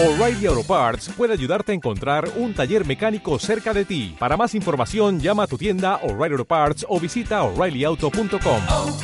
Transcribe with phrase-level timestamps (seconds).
[0.00, 4.14] O'Reilly Auto Parts puede ayudarte a encontrar un taller mecánico cerca de ti.
[4.16, 8.62] Para más información, llama a tu tienda O'Reilly Auto Parts o visita oreillyauto.com.
[8.68, 8.96] oh,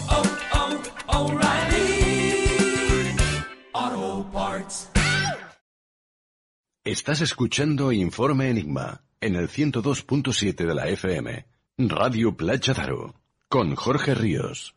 [3.72, 4.88] oh, Parts.
[6.84, 11.44] Estás escuchando Informe Enigma en el 102.7 de la FM,
[11.76, 13.16] Radio Playa Daro,
[13.48, 14.76] con Jorge Ríos.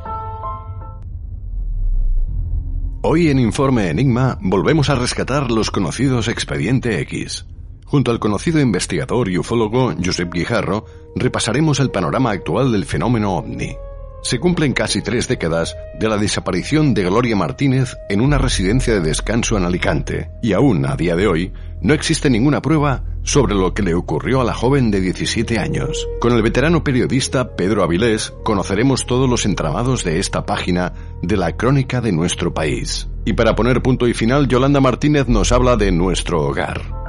[3.03, 7.47] Hoy en Informe Enigma volvemos a rescatar los conocidos Expediente X.
[7.83, 10.85] Junto al conocido investigador y ufólogo Josep Guijarro,
[11.15, 13.75] repasaremos el panorama actual del fenómeno ovni.
[14.21, 19.01] Se cumplen casi tres décadas de la desaparición de Gloria Martínez en una residencia de
[19.01, 23.73] descanso en Alicante, y aún a día de hoy no existe ninguna prueba sobre lo
[23.73, 26.07] que le ocurrió a la joven de 17 años.
[26.19, 31.57] Con el veterano periodista Pedro Avilés conoceremos todos los entramados de esta página de la
[31.57, 33.07] crónica de nuestro país.
[33.25, 37.00] Y para poner punto y final, Yolanda Martínez nos habla de nuestro hogar.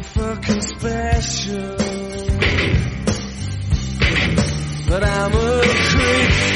[0.00, 1.76] Fucking special.
[4.88, 6.55] But I'm a creep.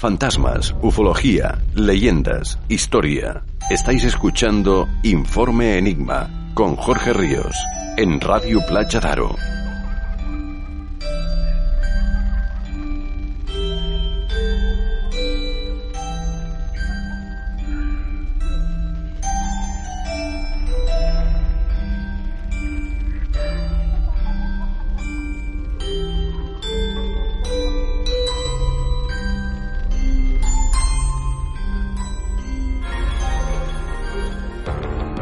[0.00, 3.42] Fantasmas, ufología, leyendas, historia.
[3.68, 7.54] Estáis escuchando Informe Enigma con Jorge Ríos
[7.98, 9.36] en Radio Playa Daro.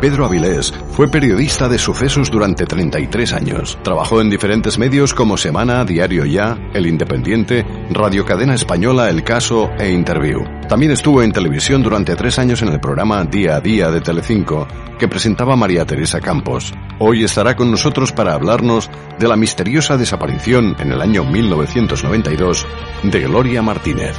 [0.00, 3.76] Pedro Avilés fue periodista de sucesos durante 33 años.
[3.82, 9.70] Trabajó en diferentes medios como Semana, Diario Ya, El Independiente, Radio Cadena Española, El Caso
[9.76, 10.44] e Interview.
[10.68, 14.68] También estuvo en televisión durante tres años en el programa Día a Día de Telecinco,
[15.00, 16.72] que presentaba María Teresa Campos.
[17.00, 22.66] Hoy estará con nosotros para hablarnos de la misteriosa desaparición en el año 1992
[23.02, 24.16] de Gloria Martínez.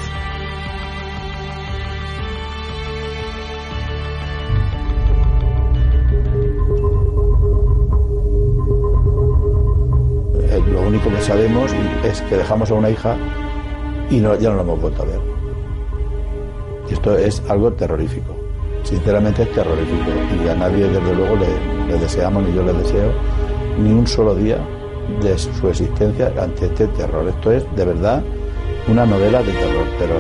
[11.29, 11.71] Sabemos
[12.03, 13.15] es que dejamos a una hija
[14.09, 15.19] y no, ya no la hemos vuelto a ver.
[16.89, 18.35] Y esto es algo terrorífico.
[18.81, 20.09] Sinceramente es terrorífico.
[20.43, 21.47] Y a nadie, desde luego, le,
[21.87, 23.11] le deseamos, ni yo le deseo,
[23.77, 24.57] ni un solo día
[25.21, 27.27] de su existencia ante este terror.
[27.27, 28.23] Esto es, de verdad,
[28.87, 30.15] una novela de terror, pero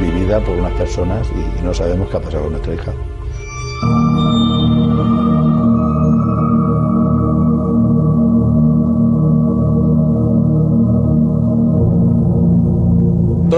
[0.00, 2.92] vivida por unas personas y no sabemos qué ha pasado con nuestra hija.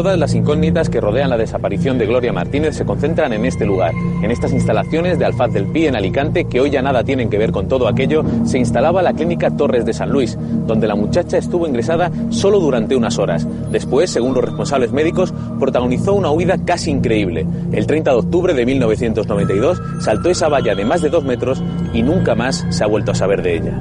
[0.00, 3.92] Todas las incógnitas que rodean la desaparición de Gloria Martínez se concentran en este lugar.
[4.22, 7.36] En estas instalaciones de Alfaz del Pi en Alicante, que hoy ya nada tienen que
[7.36, 11.36] ver con todo aquello, se instalaba la clínica Torres de San Luis, donde la muchacha
[11.36, 13.46] estuvo ingresada solo durante unas horas.
[13.70, 17.46] Después, según los responsables médicos, protagonizó una huida casi increíble.
[17.70, 21.62] El 30 de octubre de 1992 saltó esa valla de más de dos metros
[21.92, 23.78] y nunca más se ha vuelto a saber de ella.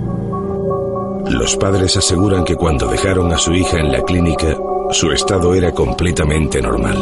[1.29, 4.57] Los padres aseguran que cuando dejaron a su hija en la clínica,
[4.91, 6.97] su estado era completamente normal.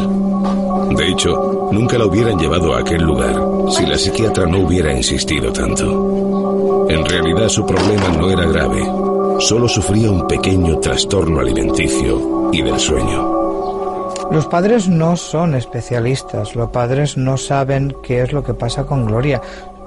[0.94, 3.34] De hecho, nunca la hubieran llevado a aquel lugar
[3.70, 6.86] si la psiquiatra no hubiera insistido tanto.
[6.88, 8.82] En realidad su problema no era grave,
[9.40, 13.38] solo sufría un pequeño trastorno alimenticio y del sueño.
[14.30, 19.06] Los padres no son especialistas, los padres no saben qué es lo que pasa con
[19.06, 19.40] Gloria.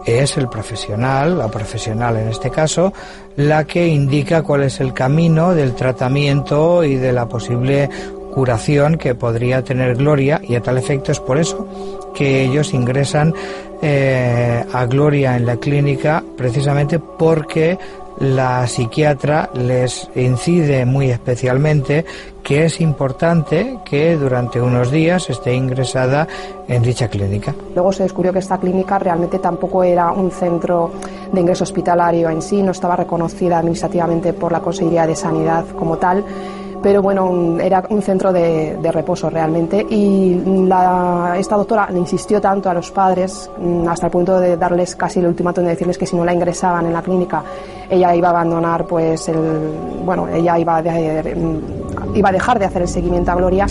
[0.05, 2.93] Es el profesional, la profesional en este caso,
[3.35, 7.89] la que indica cuál es el camino del tratamiento y de la posible
[8.31, 11.67] curación que podría tener Gloria y a tal efecto es por eso
[12.15, 13.33] que ellos ingresan
[13.81, 17.77] eh, a Gloria en la clínica precisamente porque
[18.21, 22.05] la psiquiatra les incide muy especialmente
[22.43, 26.27] que es importante que durante unos días esté ingresada
[26.67, 27.53] en dicha clínica.
[27.73, 30.91] Luego se descubrió que esta clínica realmente tampoco era un centro
[31.31, 35.97] de ingreso hospitalario en sí, no estaba reconocida administrativamente por la Consejería de Sanidad como
[35.97, 36.23] tal
[36.81, 42.69] pero bueno, era un centro de, reposo realmente y la, esta doctora le insistió tanto
[42.69, 46.05] a los padres mm, hasta el punto de darles casi el ultimátum de decirles que
[46.05, 47.43] si no la ingresaban en la clínica
[47.89, 49.37] ella iba a abandonar pues el
[50.03, 51.35] bueno ella iba a, de,
[52.13, 53.67] iba a dejar de hacer el seguimiento a Gloria.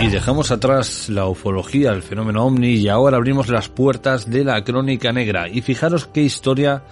[0.00, 4.62] Y dejamos atrás la ufología, el fenómeno ovni y ahora abrimos las puertas de la
[4.62, 5.48] crónica negra.
[5.48, 6.82] Y fijaros qué historia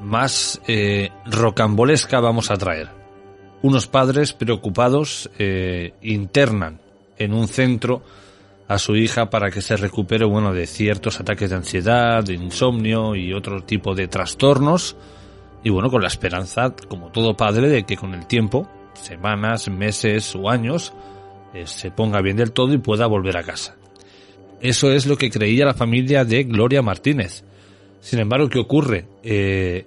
[0.00, 2.88] más eh, rocambolesca vamos a traer.
[3.62, 6.80] Unos padres preocupados eh, internan
[7.18, 8.02] en un centro
[8.68, 13.16] a su hija para que se recupere bueno de ciertos ataques de ansiedad, de insomnio
[13.16, 14.96] y otro tipo de trastornos
[15.64, 20.34] y bueno con la esperanza como todo padre de que con el tiempo, semanas, meses
[20.36, 20.92] o años
[21.54, 23.76] eh, se ponga bien del todo y pueda volver a casa.
[24.60, 27.44] Eso es lo que creía la familia de Gloria Martínez.
[28.00, 29.06] Sin embargo, ¿qué ocurre?
[29.22, 29.86] Eh,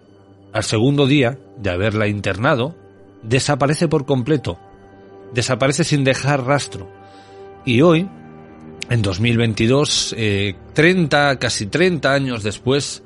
[0.54, 2.76] al segundo día de haberla internado,
[3.24, 4.60] desaparece por completo.
[5.34, 6.90] Desaparece sin dejar rastro.
[7.66, 8.08] Y hoy,
[8.90, 13.04] en 2022, eh, 30, casi 30 años después,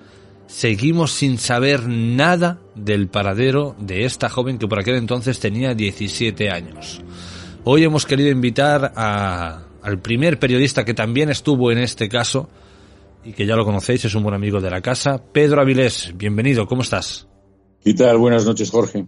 [0.48, 6.50] seguimos sin saber nada del paradero de esta joven que por aquel entonces tenía 17
[6.50, 7.02] años.
[7.64, 12.50] Hoy hemos querido invitar a, al primer periodista que también estuvo en este caso
[13.26, 16.14] y que ya lo conocéis, es un buen amigo de la casa, Pedro Avilés.
[16.16, 17.28] Bienvenido, ¿cómo estás?
[17.84, 18.18] ¿Qué tal?
[18.18, 19.08] Buenas noches, Jorge.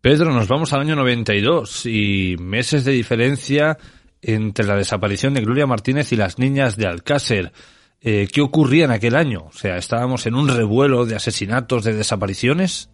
[0.00, 3.76] Pedro, nos vamos al año 92 y meses de diferencia
[4.22, 7.52] entre la desaparición de Gloria Martínez y las niñas de Alcácer.
[8.00, 9.46] Eh, ¿Qué ocurría en aquel año?
[9.48, 12.90] O sea, ¿estábamos en un revuelo de asesinatos, de desapariciones?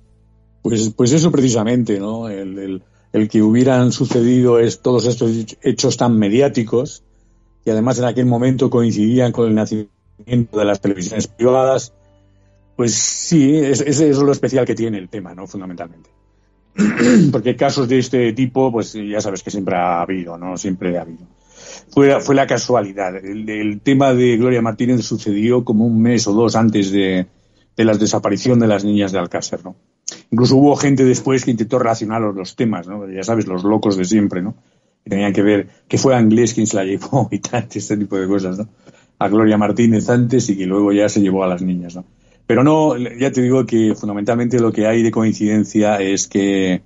[0.62, 2.30] Pues, pues eso precisamente, ¿no?
[2.30, 5.30] El, el, el que hubieran sucedido es, todos estos
[5.62, 7.04] hechos tan mediáticos,
[7.66, 11.92] y además en aquel momento coincidían con el nacimiento de las televisiones privadas,
[12.76, 15.46] pues sí, es, es, lo especial que tiene el tema, ¿no?
[15.46, 16.10] Fundamentalmente.
[17.32, 20.56] Porque casos de este tipo, pues ya sabes que siempre ha habido, ¿no?
[20.56, 21.26] Siempre ha habido.
[21.90, 23.16] Fue, fue la casualidad.
[23.16, 27.26] El, tema de Gloria Martínez sucedió como un mes o dos antes de,
[27.76, 29.76] de la desaparición de las niñas de Alcácer, ¿no?
[30.30, 33.08] Incluso hubo gente después que intentó relacionar los, temas, ¿no?
[33.08, 34.54] Ya sabes, los locos de siempre, ¿no?
[35.04, 38.18] Que tenían que ver que fue inglés quien se la llevó y tal, este tipo
[38.18, 38.68] de cosas, ¿no?
[39.18, 42.04] A Gloria Martínez antes y que luego ya se llevó a las niñas, ¿no?
[42.46, 46.82] Pero no, ya te digo que fundamentalmente lo que hay de coincidencia es que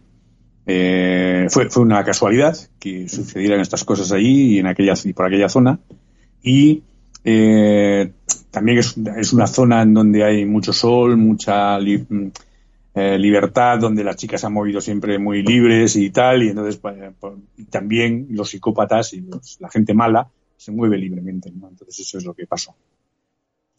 [0.66, 5.26] eh, fue, fue una casualidad que sucedieran estas cosas allí y en aquella y por
[5.26, 5.80] aquella zona
[6.42, 6.82] y
[7.24, 8.12] eh,
[8.50, 12.06] también es, es, una zona en donde hay mucho sol, mucha li,
[12.94, 16.76] eh, libertad, donde las chicas se han movido siempre muy libres y tal, y entonces
[16.76, 17.34] pues, pues,
[17.70, 21.68] también los psicópatas y los, la gente mala se mueve libremente, ¿no?
[21.68, 22.74] Entonces eso es lo que pasó.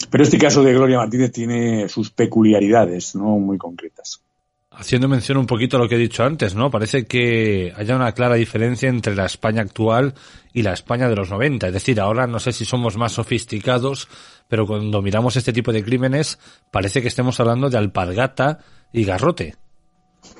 [0.09, 3.38] Pero este caso de Gloria Martínez tiene sus peculiaridades, ¿no?
[3.38, 4.24] Muy concretas.
[4.71, 6.71] Haciendo mención un poquito a lo que he dicho antes, ¿no?
[6.71, 10.13] Parece que haya una clara diferencia entre la España actual
[10.53, 11.67] y la España de los 90.
[11.67, 14.07] Es decir, ahora no sé si somos más sofisticados,
[14.48, 16.39] pero cuando miramos este tipo de crímenes
[16.71, 18.59] parece que estemos hablando de alpargata
[18.93, 19.55] y garrote.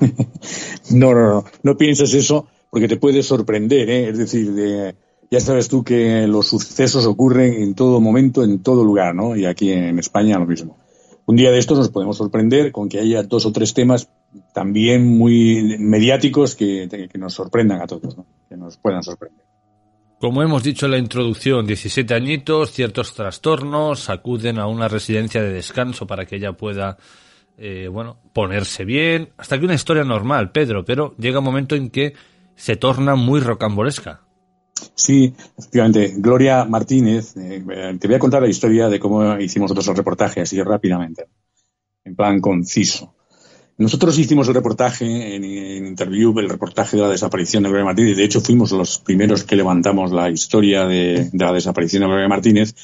[0.90, 4.08] no, no, no, no pienses eso porque te puede sorprender, ¿eh?
[4.08, 4.94] Es decir, de,
[5.30, 9.36] ya sabes tú que los sucesos ocurren en todo momento, en todo lugar, ¿no?
[9.36, 10.76] Y aquí en España lo mismo.
[11.26, 14.08] Un día de estos nos podemos sorprender con que haya dos o tres temas
[14.52, 18.26] también muy mediáticos que, nos sorprendan a todos, ¿no?
[18.48, 19.44] que nos puedan sorprender.
[20.18, 25.52] Como hemos dicho en la introducción, 17 añitos, ciertos trastornos, acuden a una residencia de
[25.52, 26.98] descanso para que ella pueda,
[27.56, 31.90] eh, bueno, ponerse bien, hasta que una historia normal, Pedro, pero llega un momento en
[31.90, 32.14] que
[32.56, 34.22] se torna muy rocambolesca.
[34.94, 36.14] Sí, efectivamente.
[36.16, 40.40] Gloria Martínez, eh, te voy a contar la historia de cómo hicimos nosotros el reportaje,
[40.40, 41.26] así rápidamente,
[42.04, 43.14] en plan conciso.
[43.78, 45.44] Nosotros hicimos el reportaje en,
[45.86, 48.16] interview, el reportaje de la desaparición de Gloria Martínez.
[48.16, 52.28] De hecho, fuimos los primeros que levantamos la historia de, de la desaparición de Gloria
[52.28, 52.74] Martínez,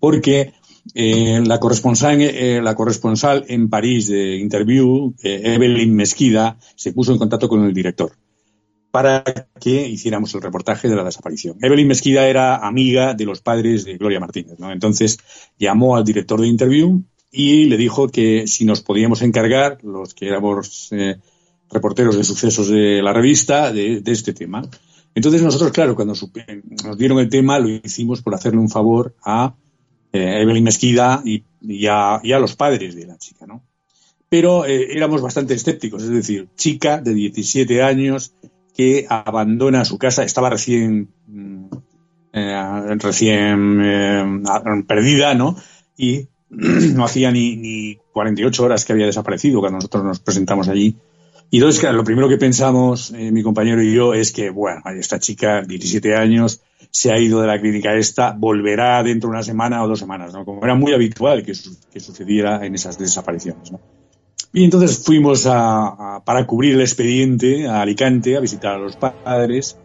[0.00, 0.54] porque
[0.94, 7.12] eh, la, corresponsal, eh, la corresponsal en París de interview, eh, Evelyn Mesquida, se puso
[7.12, 8.12] en contacto con el director
[8.96, 9.22] para
[9.60, 11.58] que hiciéramos el reportaje de la desaparición.
[11.60, 14.72] Evelyn Mesquida era amiga de los padres de Gloria Martínez, ¿no?
[14.72, 15.18] Entonces
[15.58, 20.28] llamó al director de interview y le dijo que si nos podíamos encargar, los que
[20.28, 21.16] éramos eh,
[21.70, 24.62] reporteros de sucesos de la revista, de, este tema.
[25.14, 29.56] Entonces nosotros, claro, cuando nos dieron el tema, lo hicimos por hacerle un favor a
[30.10, 33.62] eh, Evelyn Mesquida y, y, a, y, a, los padres de la chica, ¿no?
[34.30, 38.32] Pero eh, éramos bastante escépticos, es decir, chica de 17 años
[38.76, 41.08] que abandona su casa, estaba recién,
[42.32, 44.44] eh, recién
[44.86, 45.56] perdida, ¿no?
[45.96, 50.96] Y no hacía ni, ni 48 horas que había desaparecido cuando nosotros nos presentamos allí.
[51.48, 54.82] Y entonces, claro, lo primero que pensamos, eh, mi compañero y yo, es que, bueno,
[54.98, 59.42] esta chica, 17 años, se ha ido de la clínica esta, volverá dentro de una
[59.42, 60.44] semana o dos semanas, ¿no?
[60.44, 63.80] Como era muy habitual que sucediera en esas desapariciones, ¿no?
[64.56, 69.76] Y entonces fuimos a, para cubrir el expediente a Alicante, a visitar a los padres,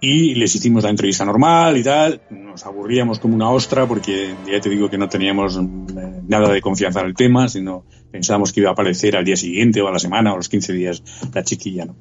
[0.00, 2.22] y les hicimos la entrevista normal y tal.
[2.30, 7.00] Nos aburríamos como una ostra porque ya te digo que no teníamos nada de confianza
[7.00, 9.98] en el tema, sino pensábamos que iba a aparecer al día siguiente o a la
[9.98, 11.02] semana o a los 15 días
[11.34, 11.86] la chiquilla.
[11.86, 11.96] ¿no?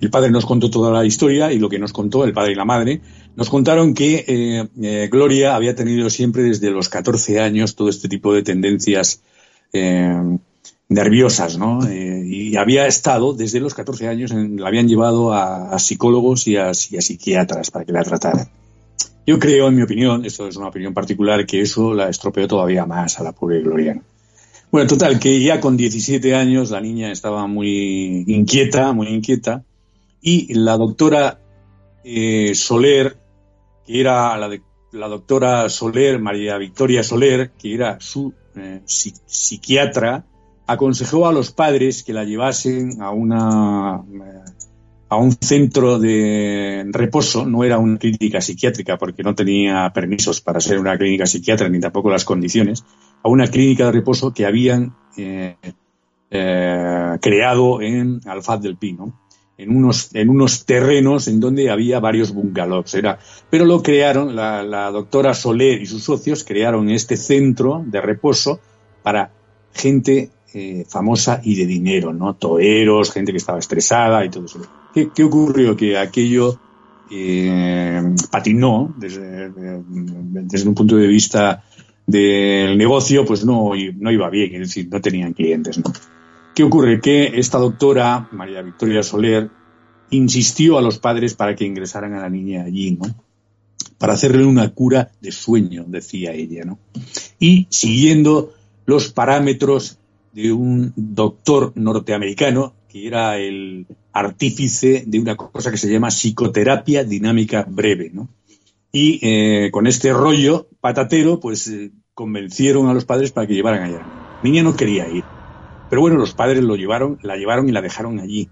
[0.00, 2.56] El padre nos contó toda la historia y lo que nos contó el padre y
[2.56, 3.00] la madre
[3.36, 8.08] nos contaron que eh, eh, Gloria había tenido siempre desde los 14 años todo este
[8.08, 9.22] tipo de tendencias.
[9.72, 10.38] Eh,
[10.92, 11.86] nerviosas, ¿no?
[11.86, 16.56] Eh, y había estado desde los 14 años, en, la habían llevado a, psicólogos y
[16.56, 18.48] a, psiquiatras para que la trataran.
[19.26, 22.86] Yo creo, en mi opinión, esto es una opinión particular, que eso la estropeó todavía
[22.86, 24.02] más a la pobre Gloriana.
[24.70, 29.64] Bueno, total, que ya con 17 años la niña estaba muy inquieta, muy inquieta,
[30.20, 31.40] y la doctora
[32.04, 33.16] eh, Soler,
[33.86, 40.24] que era la doctora Soler, María Victoria Soler, que era su eh, psiquiatra,
[40.66, 44.02] aconsejó a los padres que la llevasen a una
[45.12, 50.58] a un centro de reposo, no era una clínica psiquiátrica porque no tenía permisos para
[50.58, 52.82] ser una clínica psiquiátrica ni tampoco las condiciones,
[53.22, 55.56] a una clínica de reposo que habían eh,
[56.30, 59.20] eh, creado en Alfaz del Pino,
[59.58, 62.94] en unos, en unos terrenos en donde había varios bungalows.
[62.94, 63.18] Era,
[63.50, 68.60] pero lo crearon, la doctora Soler y sus socios crearon este centro de reposo
[69.02, 69.30] para
[69.74, 72.34] gente eh, famosa y de dinero, ¿no?
[72.34, 74.60] Toeros, gente que estaba estresada y todo eso.
[74.92, 75.76] ¿Qué, ocurrió?
[75.76, 76.58] Que aquello
[77.10, 81.64] eh, patinó desde, desde, un punto de vista
[82.06, 85.92] del negocio, pues no, no iba bien, es decir, no tenían clientes, ¿no?
[86.54, 87.00] ¿Qué ocurre?
[87.00, 89.48] Que esta doctora, María Victoria Soler,
[90.10, 93.06] insistió a los padres para que ingresaran a la niña allí, ¿no?
[93.96, 96.78] Para hacerle una cura de sueño, decía ella, ¿no?
[97.38, 98.52] Y siguiendo
[98.84, 99.98] los parámetros
[100.32, 107.04] de un doctor norteamericano que era el artífice de una cosa que se llama psicoterapia
[107.04, 108.28] dinámica breve, ¿no?
[108.92, 113.82] Y eh, con este rollo patatero, pues eh, convencieron a los padres para que llevaran
[113.82, 114.00] allá.
[114.00, 115.24] La niña no quería ir.
[115.88, 118.50] Pero bueno, los padres lo llevaron, la llevaron y la dejaron allí.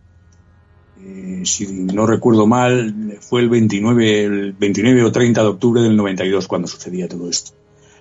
[1.02, 5.96] Eh, si no recuerdo mal, fue el 29, el 29 o 30 de octubre del
[5.96, 7.52] 92 cuando sucedía todo esto.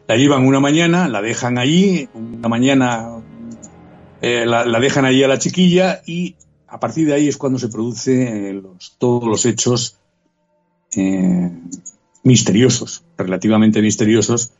[0.08, 3.22] La llevan una mañana, la dejan allí, una mañana
[4.22, 6.36] eh, la, la dejan allí a la chiquilla y
[6.68, 9.98] a partir de ahí es cuando se producen los, todos los hechos
[10.96, 11.52] eh,
[12.24, 14.52] misteriosos, relativamente misteriosos,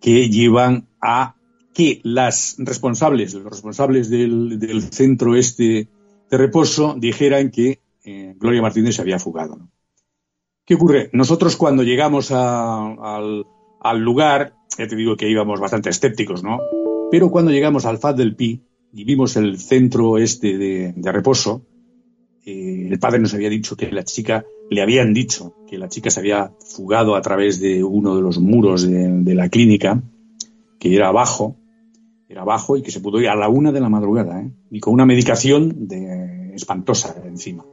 [0.00, 1.34] que llevan a
[1.72, 5.88] que las responsables, los responsables del, del centro este
[6.30, 9.56] de reposo dijeran que eh, Gloria Martínez se había fugado.
[9.56, 9.70] ¿no?
[10.64, 11.10] ¿Qué ocurre?
[11.12, 13.46] Nosotros cuando llegamos a- al,
[13.80, 16.68] al lugar, ya te digo que íbamos bastante escépticos, ¿no?
[17.08, 21.62] Pero cuando llegamos al FAD del Pi y vimos el centro este de, reposo,
[22.44, 26.10] eh, el padre nos había dicho que la chica, le habían dicho que la chica
[26.10, 30.02] se había fugado a través de uno de los muros de, la clínica,
[30.78, 31.56] que era abajo,
[32.28, 34.50] era abajo y que se pudo ir a la una de la madrugada, ¿eh?
[34.70, 37.64] y con una medicación de, espantosa encima.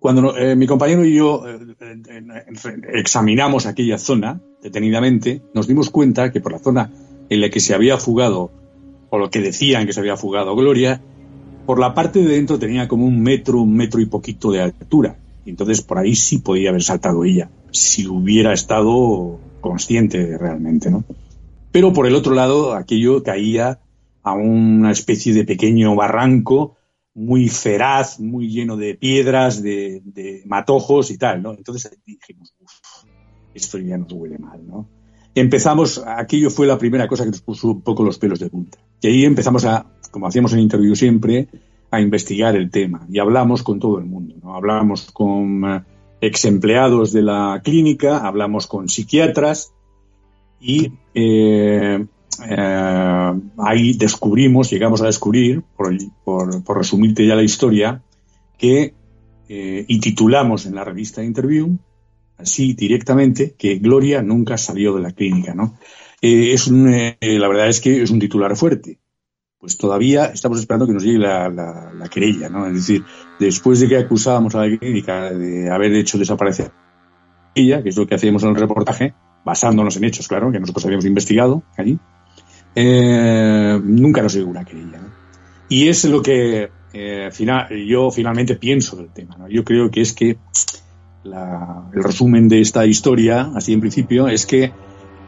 [0.00, 1.58] Cuando eh, mi compañero y yo eh,
[2.92, 6.92] examinamos aquella zona detenidamente, nos dimos cuenta que por la zona
[7.30, 8.50] en la que se había fugado,
[9.14, 11.00] o lo que decían que se había fugado Gloria,
[11.66, 15.16] por la parte de dentro tenía como un metro, un metro y poquito de altura.
[15.46, 21.04] Entonces por ahí sí podía haber saltado ella, si hubiera estado consciente realmente, ¿no?
[21.70, 23.80] Pero por el otro lado, aquello caía
[24.22, 26.76] a una especie de pequeño barranco
[27.14, 31.52] muy feraz, muy lleno de piedras, de, de matojos y tal, ¿no?
[31.52, 32.72] Entonces dijimos, uff,
[33.54, 34.88] esto ya nos huele mal, ¿no?
[35.34, 38.78] Empezamos, aquello fue la primera cosa que nos puso un poco los pelos de punta.
[39.00, 41.48] Y ahí empezamos a, como hacíamos en interview siempre,
[41.90, 43.06] a investigar el tema.
[43.10, 44.54] Y hablamos con todo el mundo, ¿no?
[44.54, 45.82] Hablamos con eh,
[46.20, 49.72] ex empleados de la clínica, hablamos con psiquiatras
[50.60, 52.06] y eh,
[52.48, 55.92] eh, ahí descubrimos, llegamos a descubrir, por,
[56.24, 58.02] por- por resumirte ya la historia,
[58.56, 58.94] que,
[59.48, 61.76] eh, y titulamos en la revista Interview,
[62.36, 65.78] así directamente, que Gloria nunca salió de la clínica, ¿no?
[66.20, 68.98] Eh, es eh, la verdad es que es un titular fuerte.
[69.58, 72.66] Pues todavía estamos esperando que nos llegue la, la- la querella, ¿no?
[72.66, 73.06] Es decir,
[73.38, 76.72] después de que acusábamos a la clínica de haber hecho desaparecer
[77.54, 80.84] ella, que es lo que hacíamos en el reportaje, basándonos en hechos, claro, que nosotros
[80.84, 81.98] habíamos investigado allí,
[82.74, 84.98] eh, nunca nos llegó una querella.
[84.98, 85.12] ¿no?
[85.68, 86.70] Y es lo que
[87.32, 89.36] final, yo finalmente pienso del tema.
[89.36, 89.48] ¿no?
[89.48, 90.38] Yo creo que es que
[91.24, 94.72] la- el resumen de esta historia, así en principio, es que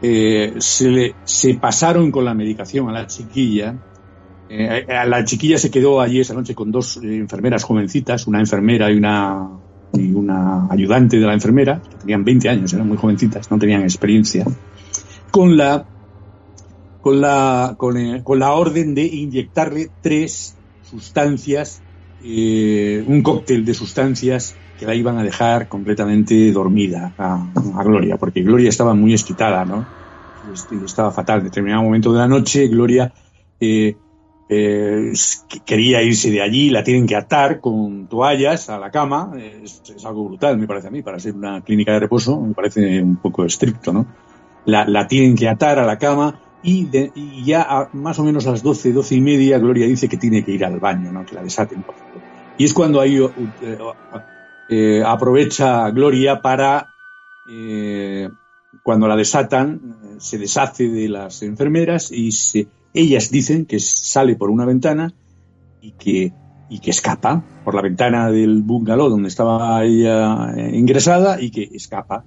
[0.01, 1.15] eh, se, le-
[1.59, 3.75] pasaron con la medicación a la chiquilla.
[4.49, 8.39] Eh, a la chiquilla se quedó allí esa noche con dos eh, enfermeras jovencitas, una
[8.39, 9.49] enfermera y una,
[9.93, 13.81] y una ayudante de la enfermera, que tenían 20 años, eran muy jovencitas, no tenían
[13.81, 14.45] experiencia,
[15.31, 15.85] con la,
[17.01, 21.81] con la, con, la orden de inyectarle tres sustancias,
[22.23, 28.69] un cóctel de sustancias que la iban a dejar completamente dormida a, Gloria, porque Gloria
[28.69, 29.87] estaba muy excitada, ¿no?
[30.43, 31.43] Y estaba fatal.
[31.43, 33.11] Determinado momento de la noche, Gloria
[33.59, 33.97] eh,
[34.49, 35.11] eh,
[35.49, 39.33] que- quería irse de allí, la tienen que atar con toallas a la cama.
[39.35, 43.01] Es, algo brutal, me parece a mí, para ser una clínica de reposo, me parece
[43.01, 44.05] un poco estricto, ¿no?
[44.65, 46.89] La, tienen que atar a la cama y,
[47.43, 50.51] ya más o menos a las 12, 12 y media, Gloria dice que tiene que
[50.51, 51.25] ir al baño, ¿no?
[51.25, 52.21] Que la desaten, por favor.
[52.57, 53.31] Y es cuando ahí uh,
[54.69, 56.87] eh, aprovecha Gloria para,
[57.49, 58.29] eh,
[58.83, 64.35] cuando la desatan, eh, se deshace de las enfermeras y se, ellas dicen que sale
[64.35, 65.13] por una ventana
[65.81, 66.33] y que,
[66.69, 72.25] y que escapa por la ventana del bungalow donde estaba ella ingresada y que escapa.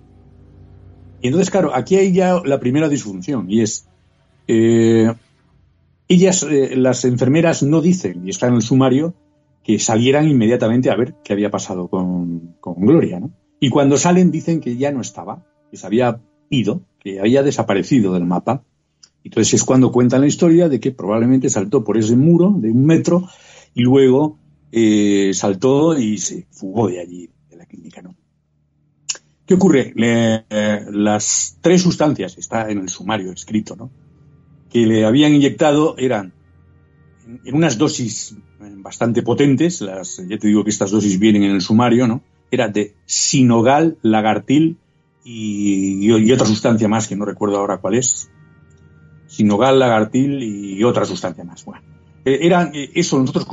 [1.20, 3.86] Y entonces, claro, aquí hay ya la primera disfunción y es,
[6.08, 9.14] ellas, las enfermeras no dicen, y está en el sumario,
[9.62, 13.30] que salieran inmediatamente a ver qué había pasado con, con Gloria, ¿no?
[13.60, 18.14] Y cuando salen dicen que ya no estaba, que se había ido, que había desaparecido
[18.14, 18.64] del mapa.
[19.22, 22.86] Entonces es cuando cuentan la historia de que probablemente saltó por ese muro de un
[22.86, 23.28] metro
[23.74, 24.38] y luego
[24.72, 28.14] eh, saltó y se fugó de allí, de la clínica, ¿no?
[29.44, 29.92] ¿Qué ocurre?
[29.96, 33.90] Eh, las tres sustancias, está en el sumario escrito, ¿no?
[34.70, 36.32] Que le habían inyectado eran
[37.44, 41.52] en, unas dosis eh, bastante potentes, las, ya te digo que estas dosis vienen en
[41.52, 42.22] el sumario, ¿no?
[42.50, 44.78] Era de sinogal, lagartil
[45.24, 48.30] y, otra sustancia más que no recuerdo ahora cuál es.
[49.26, 51.64] Sinogal, lagartil y otra sustancia más.
[51.64, 51.82] Bueno,
[52.24, 53.46] eh, era eh, eso, nosotros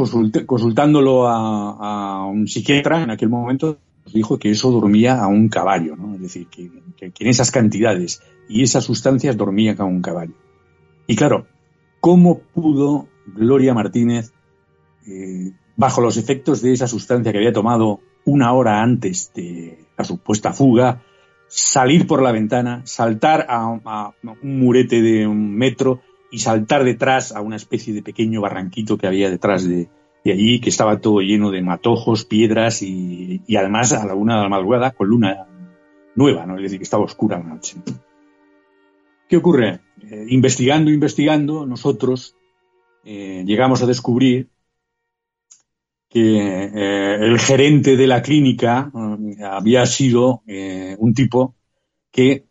[0.46, 3.78] consultándolo a, un psiquiatra en aquel momento,
[4.13, 6.16] dijo que eso dormía a un caballo, ¿no?
[6.16, 10.34] Es decir, que, en esas cantidades y esas sustancias dormía a un caballo.
[11.06, 11.46] Y claro,
[12.00, 14.34] ¿cómo pudo Gloria Martínez,
[15.08, 20.04] eh, bajo los efectos de esa sustancia que había tomado una hora antes de la
[20.04, 21.04] supuesta fuga,
[21.48, 27.42] salir por la ventana, saltar a, un murete de un metro y saltar detrás a
[27.42, 29.88] una especie de pequeño barranquito que había detrás de,
[30.26, 34.38] de allí, que estaba todo lleno de matojos, piedras y, y además a la una
[34.38, 35.48] de la madrugada con luna
[36.16, 36.58] nueva, ¿no?
[36.58, 37.78] Es decir, que estaba oscura la noche.
[39.30, 39.82] ¿Qué ocurre?
[40.10, 42.36] Eh, investigando, investigando, nosotros
[43.10, 44.50] eh, llegamos a descubrir
[46.10, 46.38] que
[46.74, 50.41] eh, el gerente de la clínica eh, había sido
[50.98, 51.56] un tipo
[52.12, 52.46] que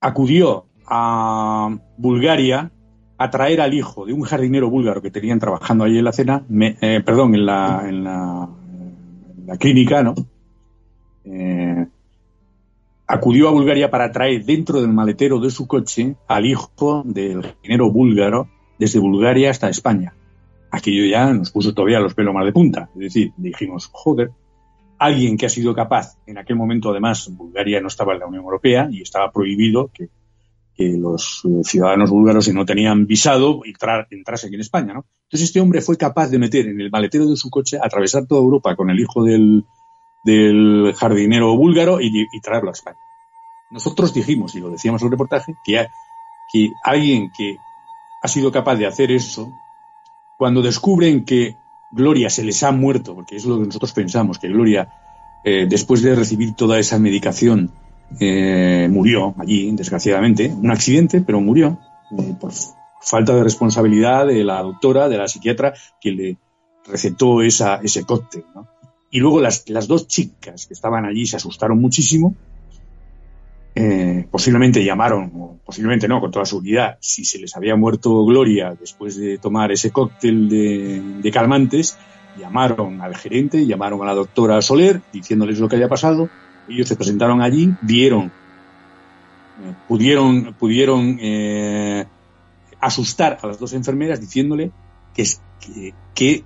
[0.00, 2.70] acudió a Bulgaria
[3.18, 6.44] a traer al hijo de un jardinero búlgaro que tenían trabajando allí en la cena,
[6.48, 8.48] me- perdón, en la, en la,
[9.38, 10.14] en la clínica, ¿no?
[13.08, 17.90] Acudió a Bulgaria para traer dentro del maletero de su coche al hijo del jardinero
[17.90, 20.14] búlgaro desde Bulgaria hasta España.
[20.70, 22.90] Aquello ya nos puso todavía los pelos más de punta.
[22.94, 24.30] Es decir, dijimos, joder,
[24.98, 28.44] alguien que ha sido capaz, en aquel momento además Bulgaria no estaba en la Unión
[28.44, 30.08] Europea y estaba prohibido que,
[30.78, 34.92] los eh, ciudadanos búlgaros, si no tenían visado, entrar, entrasen en España.
[34.92, 35.06] ¿no?
[35.22, 38.42] Entonces este hombre fue capaz de meter en el maletero de su coche, atravesar toda
[38.42, 39.64] Europa con el hijo del,
[40.26, 42.98] del jardinero búlgaro y, traerlo a España.
[43.70, 45.86] Nosotros dijimos, y lo decíamos en el reportaje, que,
[46.52, 47.56] que alguien que
[48.26, 49.52] ha sido capaz de hacer eso,
[50.36, 51.56] cuando descubren que
[51.92, 54.88] Gloria se les ha muerto, porque es lo que nosotros pensamos, que Gloria,
[55.44, 57.70] eh, después de recibir toda esa medicación,
[58.18, 61.78] eh, murió allí, desgraciadamente, un accidente, pero murió
[62.18, 62.50] eh, por
[63.00, 66.36] falta de responsabilidad de la doctora, de la psiquiatra, que le
[66.84, 68.44] recetó esa, ese cóctel.
[68.56, 68.66] ¿no?
[69.12, 72.34] Y luego las, las dos chicas que estaban allí se asustaron muchísimo.
[74.30, 79.16] Posiblemente llamaron, o posiblemente no, con toda seguridad, si se les había muerto Gloria después
[79.16, 81.98] de tomar ese cóctel de, calmantes,
[82.38, 86.28] llamaron al gerente, llamaron a la doctora Soler diciéndoles lo que había pasado.
[86.68, 88.26] Ellos se presentaron allí, vieron,
[89.60, 92.06] eh, pudieron, pudieron eh,
[92.78, 94.70] asustar a las dos enfermeras diciéndole
[95.12, 95.24] que,
[95.58, 96.44] que, que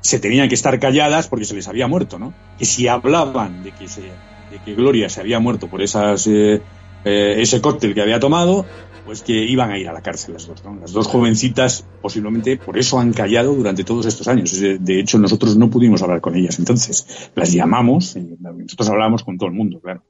[0.00, 2.34] se tenían que estar calladas porque se les había muerto, ¿no?
[2.58, 6.60] Que si hablaban de que, se, de que Gloria se había muerto por esas, eh,
[7.06, 8.66] eh, ese cóctel que había tomado,
[9.04, 10.74] pues que iban a ir a la cárcel las dos, ¿no?
[10.80, 14.50] Las dos jovencitas posiblemente por eso han callado durante todos estos años.
[14.60, 17.30] De- hecho, nosotros no pudimos hablar con ellas entonces.
[17.36, 20.02] Las llamamos, y nosotros hablamos con todo el mundo, claro.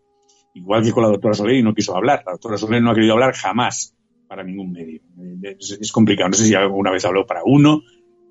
[0.54, 2.22] Igual que con la doctora Soler y no quiso hablar.
[2.24, 3.94] La doctora Soler no ha querido hablar jamás
[4.26, 5.02] para ningún medio.
[5.42, 6.30] Eh, Es, es complicado.
[6.30, 7.82] No sé si alguna vez habló para uno,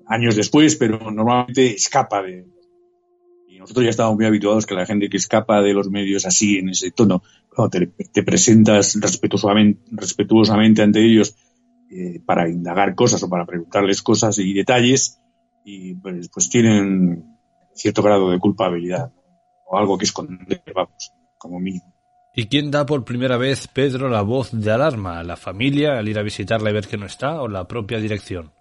[0.08, 2.44] años después, pero normalmente escapa de.
[3.48, 6.58] Y nosotros ya estábamos muy habituados que la gente que escapa de los medios así,
[6.58, 7.22] en ese tono,
[7.70, 11.36] te presentas respetuosamente, respetuosamente ante ellos
[11.90, 15.20] eh, para indagar cosas o para preguntarles cosas y detalles,
[15.64, 17.38] y pues, pues tienen
[17.74, 19.12] cierto grado de culpabilidad
[19.68, 21.94] o algo que esconder, vamos, como mínimo.
[22.34, 25.22] ¿Y quién da por primera vez, Pedro, la voz de alarma?
[25.22, 28.52] ¿La familia al ir a visitarla y ver que no está o la propia dirección?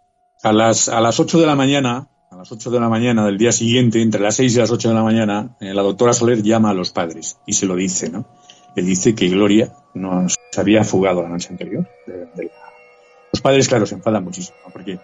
[0.44, 3.38] A las, a las 8 de la mañana, a las 8 de la mañana del
[3.38, 6.42] día siguiente, entre las 6 y las 8 de la mañana, eh, la doctora Soler
[6.44, 8.28] llama a los padres y se lo dice, ¿no?
[8.76, 11.88] Le dice que Gloria no se había fugado la noche anterior.
[13.32, 15.00] Los padres, claro, se enfadan muchísimo, porque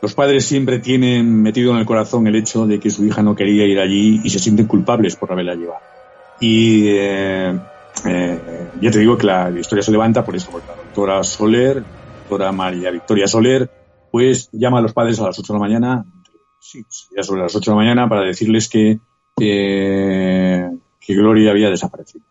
[0.00, 3.36] los padres siempre tienen metido en el corazón el hecho de que su hija no
[3.36, 5.80] quería ir allí y se sienten culpables por haberla llevado.
[6.40, 7.56] Y eh,
[8.04, 11.76] eh, ya te digo que la historia se levanta por eso, porque la doctora Soler,
[11.76, 13.70] la doctora María Victoria Soler,
[14.10, 16.04] pues llama a los padres a las 8 de la mañana,
[17.16, 18.98] ya sobre las 8 de la mañana, para decirles que,
[19.40, 22.24] eh, que Gloria había desaparecido.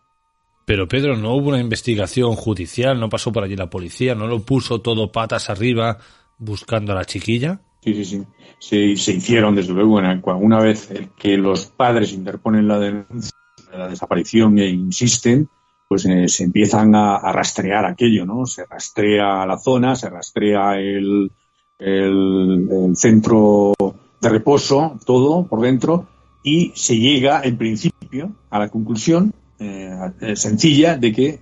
[0.64, 4.40] Pero Pedro, no hubo una investigación judicial, no pasó por allí la policía, no lo
[4.40, 5.98] puso todo patas arriba
[6.38, 7.60] buscando a la chiquilla.
[7.82, 8.22] Sí, sí, sí.
[8.60, 10.00] Se, hicieron, desde luego,
[10.36, 13.32] una vez que los padres interponen la denuncia
[13.72, 15.48] de la desaparición e insisten,
[15.88, 18.46] pues eh, se empiezan a, rastrear aquello, ¿no?
[18.46, 21.32] Se rastrea la zona, se rastrea el,
[21.78, 23.74] el centro
[24.20, 26.06] de reposo, todo por dentro,
[26.44, 31.38] y se llega, en principio, a la conclusión eh, eh, sencilla de que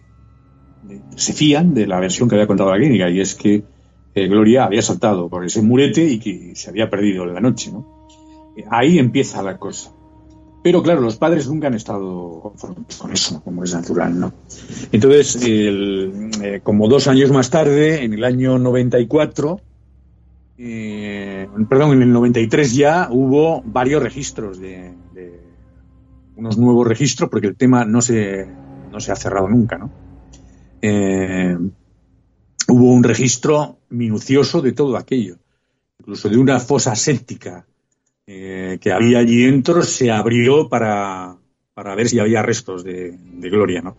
[0.82, 3.62] de- se fían de la versión que había contado la clínica, y es que
[4.14, 7.70] eh, Gloria había saltado por ese murete y que se había perdido en la noche,
[7.72, 7.86] ¿no?
[8.56, 9.92] Eh, Ahí empieza la cosa.
[10.62, 14.32] Pero claro, los padres nunca han estado conformes con eso, como es natural, ¿no?
[14.92, 19.58] Entonces, eh, como dos años más tarde, en el año 94,
[20.58, 24.92] eh, perdón, en el 93 ya hubo varios registros de-
[26.40, 28.46] unos nuevos registros, porque el tema no se,
[28.90, 29.90] no se ha cerrado nunca, ¿no?
[30.80, 31.56] Eh,
[32.68, 35.36] hubo un registro minucioso de todo aquello,
[35.98, 37.66] incluso de una fosa séptica
[38.26, 41.36] eh, que había allí dentro, se abrió para,
[41.74, 43.96] para ver si había restos de, Gloria, ¿no?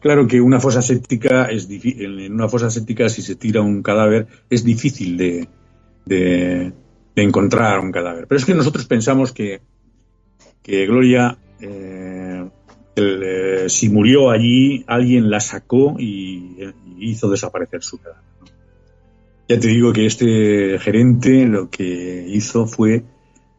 [0.00, 4.26] Claro que una fosa séptica es en una fosa séptica si se tira un cadáver
[4.48, 5.48] es difícil de,
[6.06, 6.72] de,
[7.14, 8.26] de encontrar un cadáver.
[8.26, 9.60] Pero es que nosotros pensamos que,
[10.62, 12.48] que Gloria, eh,
[12.96, 16.56] el, eh, si murió allí, alguien la sacó y,
[17.00, 18.24] hizo desaparecer su cadáver.
[19.48, 23.04] Ya te digo que este gerente lo que hizo fue,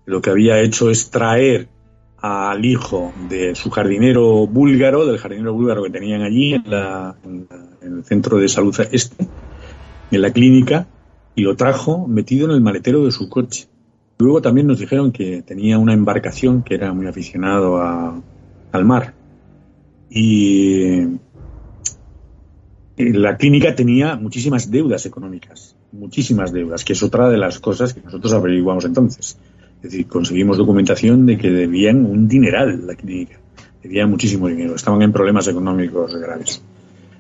[0.06, 1.70] lo que había hecho es traer
[2.18, 7.48] al hijo de su jardinero búlgaro, del jardinero búlgaro que tenían allí en, la, en
[7.82, 9.26] el centro de salud este,
[10.12, 10.86] en la clínica,
[11.34, 13.68] y lo trajo metido en el maletero de su coche.
[14.22, 19.14] Luego también nos dijeron que tenía una embarcación que era muy aficionado al mar.
[20.10, 21.04] Y
[22.98, 28.02] la clínica tenía muchísimas deudas económicas, muchísimas deudas, que es otra de las cosas que
[28.02, 29.38] nosotros averiguamos entonces.
[29.78, 33.40] Es decir, conseguimos documentación de que debían un dineral la clínica,
[33.82, 36.62] debían muchísimo dinero, estaban en problemas económicos graves.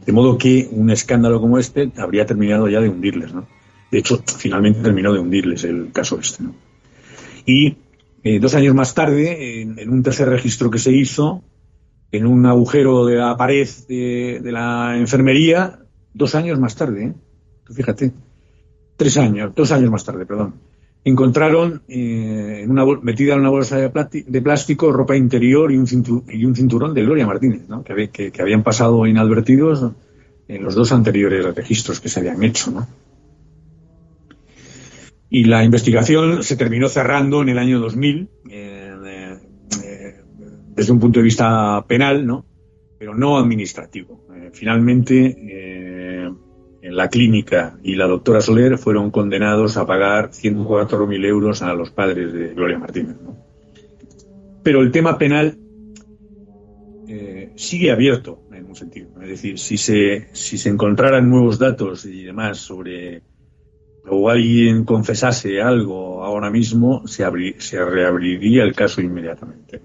[0.06, 3.48] De modo que un escándalo como este habría terminado ya de hundirles, ¿no?
[3.90, 6.69] De hecho, finalmente terminó de hundirles el caso este, ¿no?
[7.46, 7.78] Y
[8.24, 11.42] eh, dos años más tarde, en, un tercer registro que se hizo,
[12.12, 15.80] en un agujero de la pared de, la enfermería,
[16.14, 17.14] dos años más tarde, ¿eh?
[17.74, 18.12] fíjate,
[18.98, 20.56] tres años, dos años más tarde, perdón,
[21.06, 25.88] encontraron eh, en una, metida en una bolsa de, de, plástico ropa interior y un,
[25.88, 27.84] cinturón, y un cinturón de Gloria Martínez, ¿no?
[27.84, 29.92] que, que, que, habían pasado inadvertidos
[30.48, 32.72] en los dos anteriores registros que se habían hecho.
[32.72, 32.88] ¿no?
[35.30, 39.38] Y la investigación se terminó cerrando en el año 2000, eh,
[39.84, 40.16] eh,
[40.76, 42.46] desde un punto de vista penal, ¿no?
[42.98, 44.26] pero no administrativo.
[44.36, 45.36] Eh, finalmente,
[46.82, 52.34] la clínica y la doctora Soler fueron condenados a pagar 104.000 euros a los padres
[52.34, 53.16] de Gloria Martínez.
[54.64, 55.58] Pero el tema penal
[57.56, 59.10] sigue abierto en un sentido.
[59.22, 63.22] Es decir, si se, si se encontraran nuevos datos y demás sobre
[64.10, 67.24] o alguien confesase algo ahora mismo, se,
[67.60, 69.82] se reabriría el caso inmediatamente.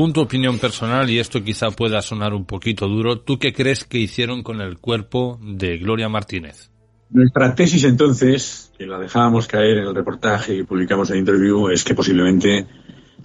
[0.00, 3.84] Según tu opinión personal, y esto quizá pueda sonar un poquito duro, ¿tú qué crees
[3.84, 6.70] que hicieron con el cuerpo de Gloria Martínez?
[7.10, 11.84] Nuestra tesis entonces, que la dejábamos caer en el reportaje y publicamos el interview, es
[11.84, 12.66] que posiblemente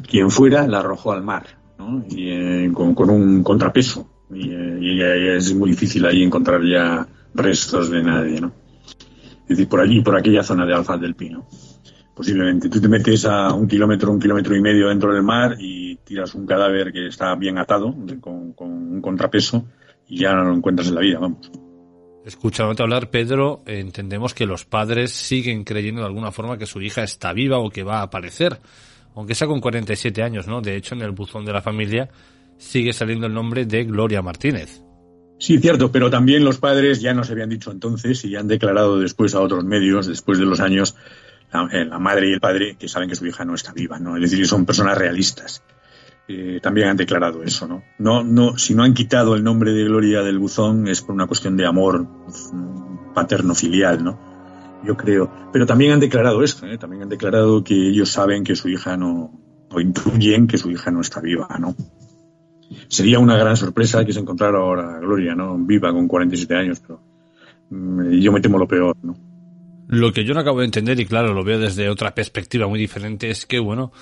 [0.05, 1.45] quien fuera la arrojó al mar,
[1.79, 2.03] ¿no?
[2.09, 4.09] Y eh, con, con, un contrapeso.
[4.33, 8.51] Y, eh, y, es muy difícil ahí encontrar ya restos de nadie, ¿no?
[9.43, 11.47] Es decir, por allí, por aquella zona de Alfaz del Pino.
[12.15, 12.69] Posiblemente.
[12.69, 16.33] Tú te metes a un kilómetro, un kilómetro y medio dentro del mar y tiras
[16.33, 19.65] un cadáver que está bien atado, con, con un contrapeso,
[20.07, 21.51] y ya no lo encuentras en la vida, vamos.
[22.25, 27.03] Escuchándote hablar, Pedro, entendemos que los padres siguen creyendo de alguna forma que su hija
[27.03, 28.59] está viva o que va a aparecer,
[29.13, 30.61] aunque sea con 47 años, ¿no?
[30.61, 32.09] De hecho, en el buzón de la familia
[32.57, 34.81] sigue saliendo el nombre de Gloria Martínez.
[35.37, 39.35] Sí, cierto, pero también los padres ya nos habían dicho entonces y han declarado después
[39.35, 40.95] a otros medios, después de los años,
[41.63, 44.15] la, la madre y el padre, que saben que su hija no está viva, ¿no?
[44.15, 45.63] Es decir, son personas realistas.
[46.27, 47.83] Eh, también han declarado eso, ¿no?
[47.99, 51.27] No, no, si no han quitado el nombre de Gloria del buzón es por una
[51.27, 52.07] cuestión de amor
[53.13, 54.19] paterno-filial, ¿no?
[54.83, 55.31] Yo creo.
[55.53, 56.79] Pero también han declarado esto, ¿eh?
[56.79, 59.39] También han declarado que ellos saben que su hija no,
[59.69, 61.75] o intuyen que su hija no está viva, ¿no?
[62.87, 65.55] Sería una gran sorpresa que se encontrara ahora Gloria, ¿no?
[65.59, 67.01] Viva con 47 años, pero
[67.69, 69.15] mm, yo me temo lo peor, ¿no?
[69.95, 72.77] Lo que yo no acabo de entender, y claro, lo veo desde otra perspectiva muy
[72.77, 73.93] diferente, es que, bueno,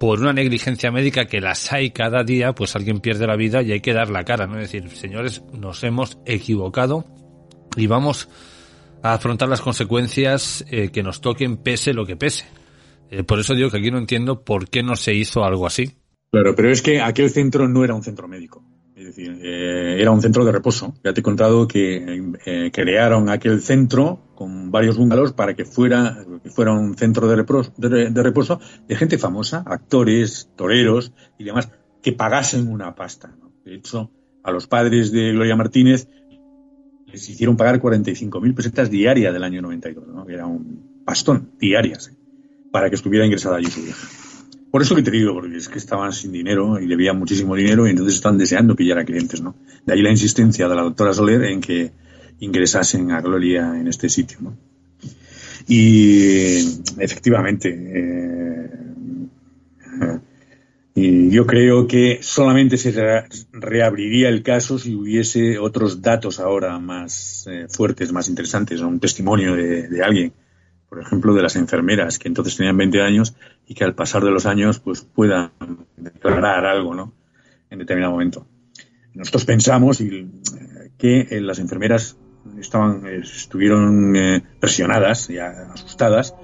[0.00, 3.72] por una negligencia médica que las hay cada día, pues alguien pierde la vida y
[3.72, 4.58] hay que dar la cara, ¿no?
[4.58, 7.04] Es decir, señores, nos hemos equivocado
[7.76, 8.30] y vamos
[9.02, 12.46] a afrontar las consecuencias eh, que nos toquen pese lo que pese.
[13.10, 15.98] Eh, por eso digo que aquí no entiendo por qué no se hizo algo así.
[16.30, 18.64] Claro, pero es que aquel centro no era un centro médico.
[18.96, 20.94] Es decir, eh, era un centro de reposo.
[21.04, 26.24] Ya te he contado que eh, crearon aquel centro con varios bungalows para que fuera,
[26.42, 31.68] que fuera un centro de reposo, de, reposo de gente famosa, actores, toreros y demás,
[32.02, 33.36] que pagasen una pasta.
[33.66, 34.10] De hecho,
[34.42, 36.08] a los padres de Gloria Martínez
[37.04, 40.26] les hicieron pagar 45.000 pesetas diarias del año 92, ¿no?
[40.26, 42.16] Era un pastón, diarias, ¿eh?
[42.72, 44.25] para que estuviera ingresada allí su hija.
[44.76, 47.86] Por eso que te digo, porque es que estaban sin dinero y debían muchísimo dinero
[47.86, 49.54] y entonces están deseando pillar a clientes, ¿no?
[49.86, 51.92] De ahí la insistencia de la doctora Soler en que
[52.40, 54.54] ingresasen a Gloria en este sitio, ¿no?
[55.66, 56.58] Y
[56.98, 58.70] efectivamente, eh,
[60.94, 66.78] y yo creo que solamente se re reabriría el caso si hubiese otros datos ahora
[66.78, 70.34] más eh, fuertes, más interesantes, o un testimonio de, alguien,
[70.88, 73.34] por ejemplo, de las enfermeras que entonces tenían 20 años
[73.66, 75.50] y que al pasar de los años pues puedan
[75.96, 77.12] declarar algo, ¿no?
[77.70, 78.46] En determinado momento.
[79.14, 80.30] Nosotros pensamos y,
[80.98, 82.16] que eh, las enfermeras
[82.58, 86.34] estaban, eh, estuvieron eh, presionadas y asustadas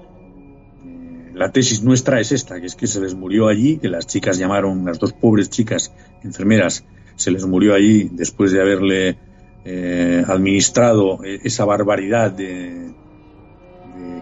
[1.35, 4.39] la tesis nuestra es esta, que es que se les murió allí, que las chicas
[4.39, 6.85] llamaron, las dos pobres chicas enfermeras,
[7.17, 9.17] se les murió allí después de haberle
[9.65, 12.93] eh, administrado esa barbaridad de,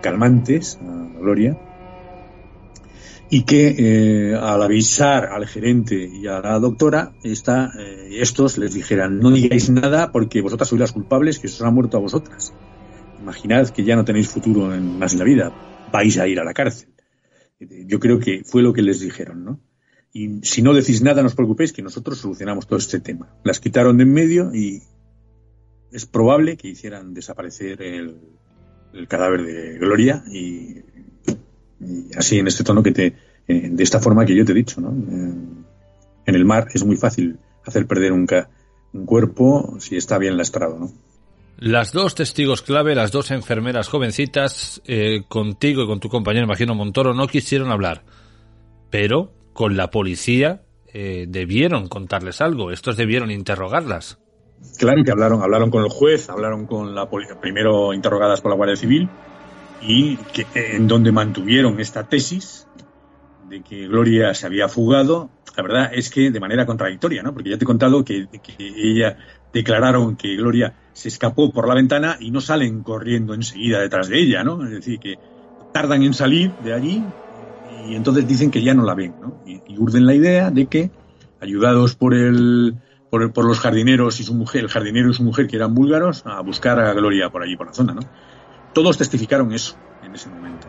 [0.00, 1.58] calmantes a Gloria,
[3.30, 8.74] y que eh, al avisar al gerente y a la doctora, esta, eh, estos les
[8.74, 12.52] dijeran, no digáis nada porque vosotras sois las culpables, que os ha muerto a vosotras.
[13.20, 15.52] Imaginad que ya no tenéis futuro en, más en la vida,
[15.92, 16.88] vais a ir a la cárcel.
[17.60, 19.60] Yo creo que fue lo que les dijeron, ¿no?
[20.12, 23.28] Y si no decís nada, no os preocupéis, que nosotros solucionamos todo este tema.
[23.44, 24.82] Las quitaron de en medio y
[25.92, 28.16] es probable que hicieran desaparecer el,
[28.92, 30.82] el cadáver de Gloria y,
[32.16, 33.06] así en este tono que te,
[33.48, 34.90] eh, de esta forma que yo te he dicho, ¿no?
[34.90, 35.34] Eh,
[36.26, 38.26] en el mar es muy fácil hacer perder un,
[38.92, 40.92] un cuerpo si está bien lastrado, ¿no?
[41.60, 46.74] Las dos testigos clave, las dos enfermeras jovencitas, eh, contigo y con tu compañero, imagino
[46.74, 48.02] Montoro, no quisieron hablar.
[48.88, 52.70] Pero con la policía eh, debieron contarles algo.
[52.70, 54.18] Estos debieron interrogarlas.
[54.78, 58.56] Claro que hablaron, hablaron con el juez, hablaron con la policía, primero interrogadas por la
[58.56, 59.08] Guardia Civil
[59.82, 62.66] y que, en donde mantuvieron esta tesis
[63.48, 65.30] de que Gloria se había fugado.
[65.56, 67.34] La verdad es que de manera contradictoria, ¿no?
[67.34, 69.18] Porque ya te he contado que, ella
[69.52, 74.18] declararon que Gloria se escapó por la ventana y no salen corriendo enseguida detrás de
[74.18, 74.64] ella, ¿no?
[74.64, 75.18] Es decir, que
[75.72, 77.02] tardan en salir de allí
[77.88, 79.42] y entonces dicen que ya no la ven, ¿no?
[79.44, 80.90] Y urden la idea de que,
[81.40, 82.76] ayudados por el,
[83.10, 86.40] por, los jardineros y su mujer, el jardinero y su mujer que eran búlgaros, a
[86.40, 88.00] buscar a Gloria por allí, por la zona, ¿no?
[88.72, 90.68] Todos testificaron eso en ese momento.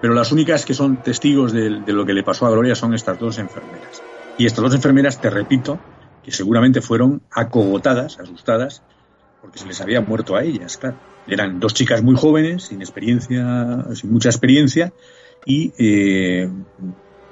[0.00, 2.92] Pero las únicas que son testigos de, de lo que le pasó a Gloria son
[2.92, 4.02] estas dos enfermeras.
[4.36, 5.78] Y estas dos enfermeras, te repito,
[6.22, 8.82] que seguramente fueron acogotadas, asustadas,
[9.40, 10.96] porque se les había muerto a ellas, claro.
[11.26, 14.92] Eran dos chicas muy jóvenes, sin experiencia, sin mucha experiencia,
[15.46, 16.50] y eh,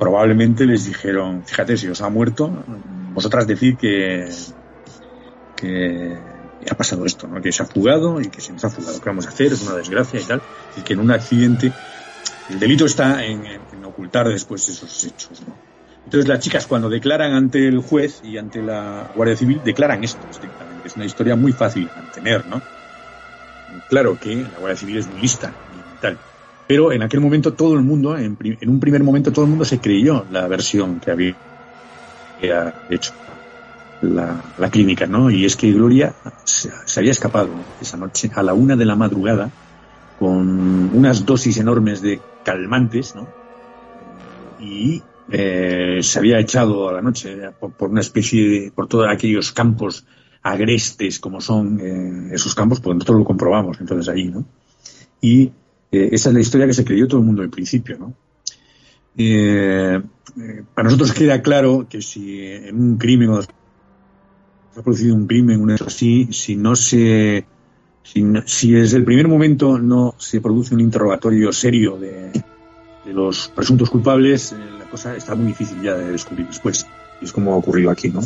[0.03, 2.51] probablemente les dijeron, fíjate, si os ha muerto,
[3.15, 4.29] vosotras decid que,
[5.55, 6.19] que
[6.69, 7.41] ha pasado esto, ¿no?
[7.41, 9.53] que se ha fugado y que se nos ha fugado, ¿qué vamos a hacer?
[9.53, 10.43] Es una desgracia y tal,
[10.77, 11.73] y que en un accidente
[12.51, 15.55] el delito está en, en ocultar después esos hechos, ¿no?
[16.05, 20.27] Entonces las chicas cuando declaran ante el juez y ante la Guardia Civil declaran esto
[20.29, 20.89] estrictamente.
[20.89, 22.61] Es una historia muy fácil de mantener, ¿no?
[23.89, 25.53] Claro que la Guardia Civil es muy lista
[25.97, 26.19] y tal.
[26.67, 29.81] Pero en aquel momento todo el mundo, en, un primer momento todo el mundo se
[29.81, 31.37] creyó la versión que había
[32.89, 33.13] hecho
[34.01, 35.31] la, la, clínica, ¿no?
[35.31, 38.97] Y es que Gloria se, se había escapado esa noche a la una de la
[38.97, 39.51] madrugada
[40.19, 43.29] con unas dosis enormes de calmantes, ¿no?
[44.61, 49.07] Y eh, se había echado a la noche por, por, una especie de, por todos
[49.09, 50.05] aquellos campos
[50.43, 54.45] agrestes como son eh, esos campos, pues nosotros lo comprobamos entonces ahí, ¿no?
[55.21, 55.53] Y
[55.93, 58.15] eh, esa es la historia que se creyó todo el mundo al principio, ¿no?
[60.75, 63.51] para nosotros queda claro que si en un crimen o se
[64.75, 67.45] ha producido un crimen, un hecho así, si no se
[68.03, 72.31] si, desde el primer momento no se produce un interrogatorio serio de,
[73.05, 76.87] de los presuntos culpables, la cosa está muy difícil ya de descubrir después.
[77.21, 78.21] Es como ha ocurrido aquí, ¿no?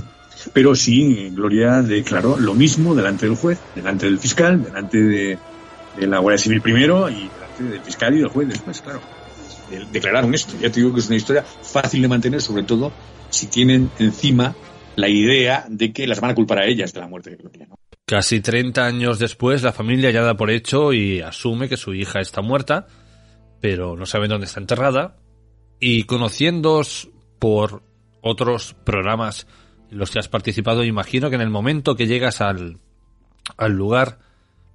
[0.53, 5.39] Pero sí, Gloria declaró lo mismo delante del juez, delante del fiscal, delante de,
[6.01, 9.01] la Guardia Civil primero y del fiscal y del juez después, claro.
[9.91, 10.55] Declararon esto.
[10.61, 12.93] Ya te digo que es una historia fácil de mantener, sobre todo
[13.31, 14.55] si tienen encima
[14.95, 17.67] la idea de que las van a culpar a ellas de la muerte de Gloria,
[17.69, 17.77] ¿no?
[18.07, 22.21] Casi 30 años después, la familia ya da por hecho y asume que su hija
[22.21, 22.87] está muerta,
[23.61, 25.17] pero no saben dónde está enterrada.
[25.81, 27.83] Y conociéndoos por
[28.21, 29.49] otros programas
[29.91, 32.79] en los que has participado, imagino que en el momento que llegas al,
[33.57, 34.21] al lugar,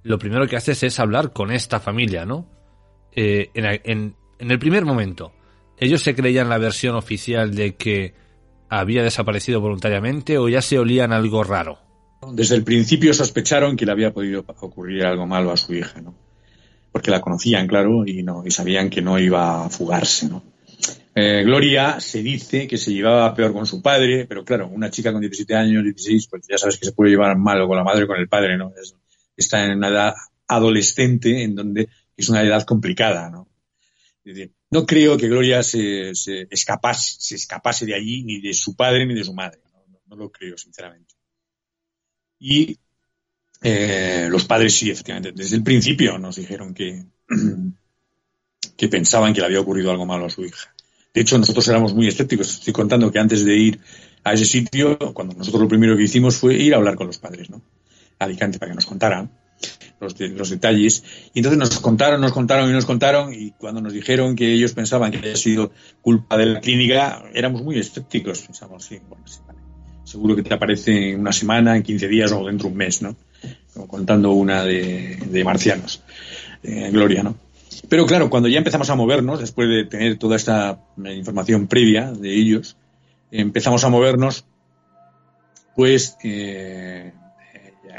[0.02, 2.46] lo primero que haces es hablar con esta familia, ¿no?
[3.14, 5.32] Eh, en, en, el primer momento,
[5.78, 8.14] ¿ellos se creían la versión oficial de que
[8.68, 11.78] había desaparecido voluntariamente o ya se olían algo raro?
[12.32, 16.14] Desde el principio sospecharon que le había podido ocurrir algo malo a su hija, ¿no?
[16.90, 20.42] Porque la conocían, claro, y no y sabían que no iba a fugarse, ¿no?
[21.14, 25.12] Eh, Gloria se dice que se llevaba peor con su padre, pero claro, una chica
[25.12, 28.04] con 17 años, 16, pues ya sabes que se puede llevar mal con la madre
[28.04, 28.72] o con el padre, ¿no?
[28.80, 28.96] Es,
[29.36, 30.14] está en una edad
[30.48, 33.48] adolescente en donde es una edad complicada, ¿no?
[34.24, 38.54] Es decir, no creo que Gloria se, se, escapase, se escapase de allí, ni de
[38.54, 39.60] su padre ni de su madre.
[40.06, 41.14] No, lo creo, sinceramente.
[42.38, 42.78] Y
[43.62, 47.04] eh, los padres sí, efectivamente, desde el principio nos dijeron que,
[48.76, 50.74] que pensaban que le había ocurrido algo malo a su hija.
[51.14, 52.50] De hecho, nosotros éramos muy escépticos.
[52.50, 53.80] Estoy contando que antes de ir
[54.24, 57.18] a ese sitio, cuando nosotros lo primero que hicimos fue ir a hablar con los
[57.18, 57.62] padres, ¿no?
[58.18, 59.30] A Alicante para que nos contaran
[60.00, 61.04] los, de, los detalles.
[61.34, 63.32] Y entonces nos contaron, nos contaron y nos contaron.
[63.32, 67.62] Y cuando nos dijeron que ellos pensaban que había sido culpa de la clínica, éramos
[67.62, 68.42] muy escépticos.
[68.42, 69.24] Pensamos, sí, bueno.
[70.04, 73.00] Seguro que te aparece en una semana, en 15 días o dentro de un mes,
[73.00, 73.16] ¿no?
[73.72, 76.02] Como contando una de, marcianos.
[76.62, 77.36] Eh, Gloria, ¿no?
[77.88, 82.34] Pero claro, cuando ya empezamos a movernos, después de tener toda esta información previa de
[82.34, 82.76] ellos,
[83.30, 84.44] empezamos a movernos,
[85.74, 87.12] pues eh,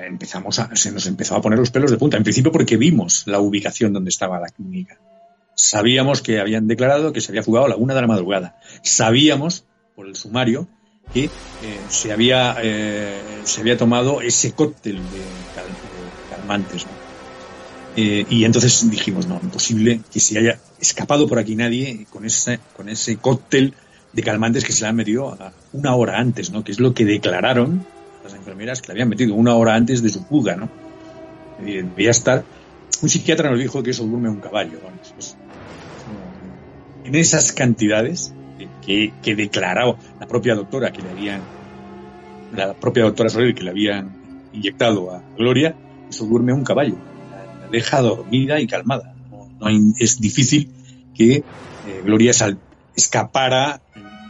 [0.05, 2.17] empezamos a, se nos empezó a poner los pelos de punta.
[2.17, 4.99] En principio porque vimos la ubicación donde estaba la clínica.
[5.55, 8.59] Sabíamos que habían declarado que se había fugado a la una de la madrugada.
[8.81, 10.67] Sabíamos, por el sumario,
[11.13, 11.29] que eh,
[11.89, 15.01] se, había, eh, se había tomado ese cóctel de,
[15.55, 16.85] cal, de calmantes.
[16.85, 16.91] ¿no?
[17.95, 22.59] Eh, y entonces dijimos, no, imposible que se haya escapado por aquí nadie con ese,
[22.75, 23.73] con ese cóctel
[24.13, 25.37] de calmantes que se le han metido
[25.73, 26.63] una hora antes, ¿no?
[26.63, 27.85] Que es lo que declararon
[28.23, 30.69] las enfermeras que le habían metido una hora antes de su fuga, ¿no?
[31.59, 32.43] Debía estar.
[33.01, 34.79] Un psiquiatra nos dijo que eso duerme un caballo,
[37.03, 38.33] en esas cantidades
[38.85, 41.41] que, que declaró la propia doctora que le habían,
[42.55, 44.09] la propia doctora Soler que le habían
[44.53, 45.75] inyectado a Gloria,
[46.09, 46.95] eso duerme un caballo
[47.73, 49.15] deja dormida y calmada.
[49.31, 50.71] No, no hay, es difícil
[51.15, 51.43] que eh,
[52.05, 52.59] Gloria sal,
[52.95, 53.81] escapara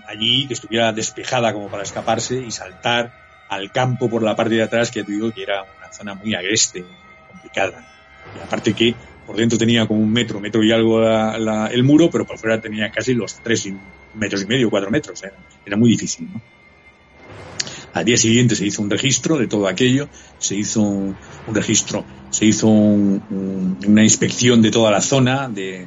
[0.08, 3.14] allí, que estuviera despejada como para escaparse y saltar
[3.50, 6.34] al campo por la parte de atrás, que te digo que era una zona muy
[6.34, 6.84] agreste,
[7.30, 7.86] complicada.
[8.38, 12.10] Y aparte que por dentro tenía como un metro, metro y algo la, el muro,
[12.10, 13.68] pero por fuera tenía casi los tres
[14.14, 15.24] metros y medio, cuatro metros.
[15.66, 16.30] Era, muy difícil.
[16.34, 16.42] ¿no?
[17.94, 21.16] Al día siguiente se hizo un registro de todo aquello, se hizo un,
[21.54, 25.86] registro, se hizo un, un, una inspección de toda la zona, de,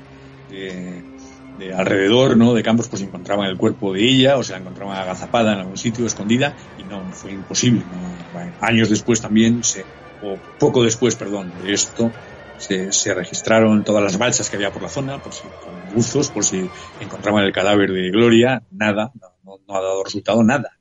[1.59, 2.55] de, alrededor, ¿no?
[2.55, 5.77] De campos, pues encontraban el cuerpo de ella, o se la encontraban agazapada en algún
[5.77, 7.83] sitio, escondida, y no, fue imposible.
[8.61, 9.85] años después también, se,
[10.23, 12.13] o poco después, perdón, de esto,
[12.59, 16.31] se, se, registraron todas las balsas que había por la zona, por si, con buzos,
[16.31, 16.69] por si
[17.01, 19.13] encontraban el cadáver de Gloria, nada,
[19.45, 20.76] no ha dado resultado nada.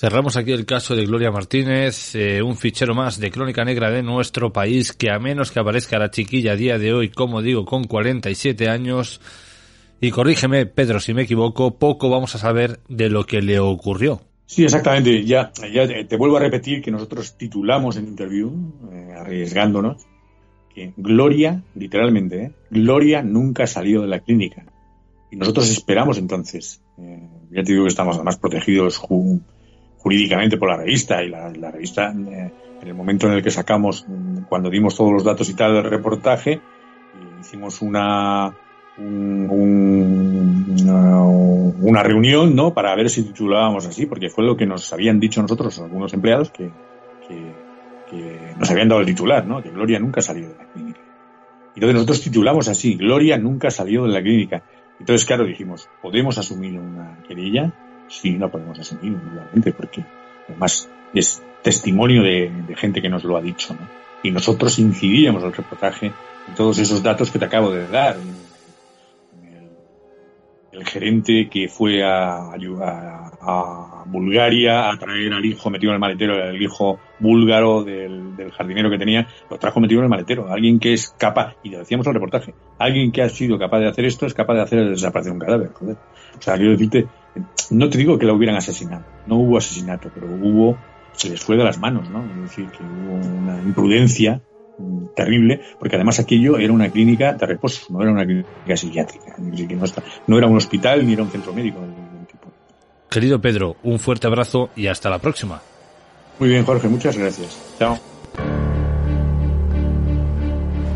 [0.00, 4.04] Cerramos aquí el caso de Gloria Martínez, eh, un fichero más de crónica negra de
[4.04, 7.64] nuestro país que a menos que aparezca la chiquilla a día de hoy, como digo,
[7.64, 9.20] con 47 años,
[10.00, 14.20] y corrígeme Pedro si me equivoco, poco vamos a saber de lo que le ocurrió.
[14.46, 15.24] Sí, exactamente.
[15.24, 18.52] Ya, ya te vuelvo a repetir que nosotros titulamos en interview,
[18.92, 20.06] eh, arriesgándonos,
[20.72, 24.64] que Gloria, literalmente, eh, Gloria nunca salió de la clínica.
[25.32, 28.96] Y nosotros esperamos entonces, eh, ya te digo que estamos además protegidos
[29.98, 33.50] jurídicamente por la revista y la, la revista eh, en el momento en el que
[33.50, 34.06] sacamos
[34.48, 36.60] cuando dimos todos los datos y tal del reportaje
[37.40, 38.54] hicimos una
[38.98, 40.76] un, un,
[41.80, 45.40] una, reunión no para ver si titulábamos así porque fue lo que nos habían dicho
[45.40, 46.68] nosotros algunos empleados que,
[47.28, 47.54] que,
[48.10, 51.00] que nos habían dado el titular no que Gloria nunca salió de la clínica.
[51.74, 54.64] Y entonces nosotros titulamos así Gloria nunca salió de la clínica.
[54.98, 57.72] Entonces claro dijimos podemos asumir una querella
[58.08, 60.04] sí la podemos asumir, obviamente, porque
[60.48, 63.86] además es testimonio de, gente que nos lo ha dicho, ¿no?
[64.22, 68.16] Y nosotros incidiríamos el reportaje en todos esos datos que te acabo de dar.
[68.16, 68.34] El,
[70.78, 72.52] el gerente que fue a,
[73.40, 78.90] a, Bulgaria a traer al hijo metido en el maletero, el hijo búlgaro del, jardinero
[78.90, 80.50] que tenía, lo trajo metido en el maletero.
[80.50, 83.80] Alguien que es capaz, y lo decíamos en el reportaje, alguien que ha sido capaz
[83.80, 85.70] de hacer esto es capaz de hacer desaparecer un cadáver.
[85.80, 87.06] O sea, quiero decirte,
[87.70, 90.78] no te digo que la hubieran asesinado, no hubo asesinato, pero hubo,
[91.12, 92.24] se les fue de las manos, ¿no?
[92.24, 94.40] Es decir, que hubo una imprudencia
[95.14, 99.50] terrible, porque además aquello era una clínica de reposo, no era una clínica psiquiátrica, es
[99.50, 102.26] decir, que no, está, no era un hospital ni era un centro médico de ningún
[102.26, 102.48] tipo.
[103.10, 105.60] Querido Pedro, un fuerte abrazo y hasta la próxima.
[106.38, 107.58] Muy bien, Jorge, muchas gracias.
[107.78, 107.98] Chao.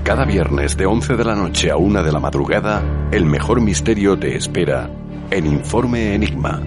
[0.05, 4.19] Cada viernes de 11 de la noche a 1 de la madrugada, el mejor misterio
[4.19, 4.91] te espera
[5.35, 6.61] en Informe Enigma.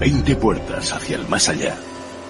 [0.00, 1.76] Veinte puertas hacia el más allá.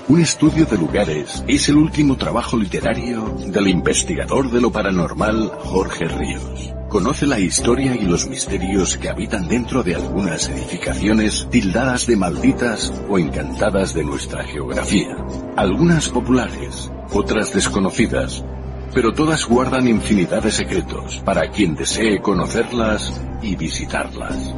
[0.09, 6.07] Un estudio de lugares es el último trabajo literario del investigador de lo paranormal Jorge
[6.07, 6.82] Ríos.
[6.93, 12.93] Conoce la historia y los misterios que habitan dentro de algunas edificaciones tildadas de malditas
[13.09, 15.17] o encantadas de nuestra geografía.
[15.57, 18.45] Algunas populares, otras desconocidas,
[18.93, 24.55] pero todas guardan infinidad de secretos para quien desee conocerlas y visitarlas.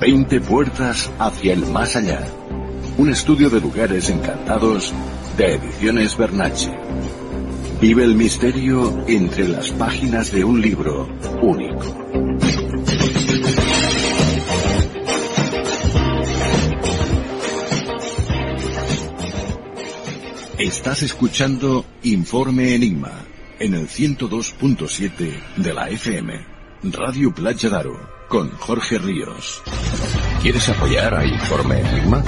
[0.00, 2.18] Veinte puertas hacia el más allá.
[2.98, 4.92] Un estudio de lugares encantados
[5.36, 6.72] de Ediciones Bernache.
[7.80, 11.08] Vive el misterio entre las páginas de un libro
[11.42, 11.94] único.
[20.58, 23.12] Estás escuchando Informe Enigma
[23.58, 26.32] en el 102.7 de la FM,
[26.84, 29.62] Radio Playa Daro, con Jorge Ríos.
[30.40, 32.24] ¿Quieres apoyar a Informe Enigma?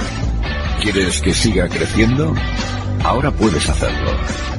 [0.79, 2.35] ¿Quieres que siga creciendo?
[3.03, 4.58] Ahora puedes hacerlo.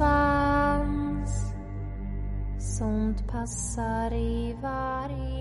[0.00, 1.32] vans
[2.56, 5.39] sunt passari vari.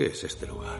[0.00, 0.78] ¿Qué es este lugar?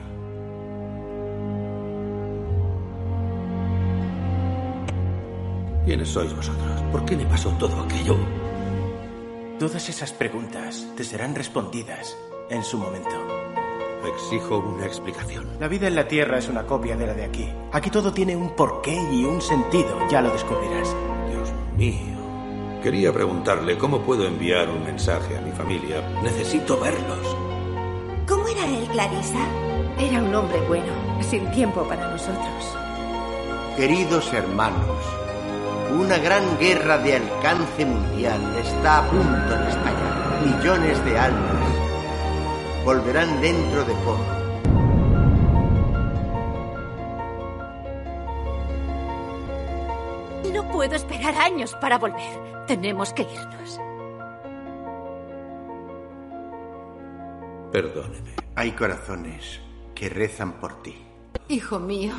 [5.85, 6.83] ¿Quiénes sois vosotros?
[6.91, 8.17] ¿Por qué me pasó todo aquello?
[9.59, 12.17] Todas esas preguntas te serán respondidas
[12.49, 13.11] en su momento.
[14.07, 15.51] Exijo una explicación.
[15.61, 17.47] La vida en la Tierra es una copia de la de aquí.
[17.73, 20.97] Aquí todo tiene un porqué y un sentido, ya lo descubrirás.
[21.29, 22.81] Dios mío.
[22.83, 26.01] Quería preguntarle cómo puedo enviar un mensaje a mi familia.
[26.23, 27.40] Necesito verlos.
[29.01, 29.47] ¿Cómo era él, Clarisa?
[29.99, 30.93] Era un hombre bueno,
[31.23, 32.77] sin tiempo para nosotros.
[33.77, 34.99] Queridos hermanos,
[35.99, 40.43] una gran guerra de alcance mundial está a punto de estallar.
[40.45, 41.73] Millones de almas
[42.85, 44.25] volverán dentro de poco.
[50.53, 52.67] No puedo esperar años para volver.
[52.67, 53.81] Tenemos que irnos.
[57.73, 58.50] Perdóneme.
[58.61, 59.59] Hay corazones
[59.95, 60.95] que rezan por ti.
[61.49, 62.13] Hijo mío.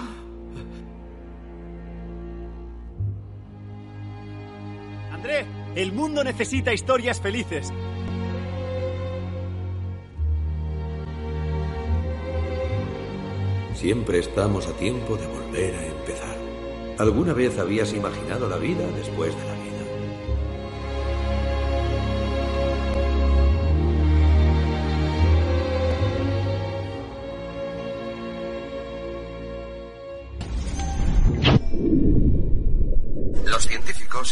[5.12, 7.72] André, el mundo necesita historias felices.
[13.76, 16.38] Siempre estamos a tiempo de volver a empezar.
[16.98, 19.61] ¿Alguna vez habías imaginado la vida después de la vida?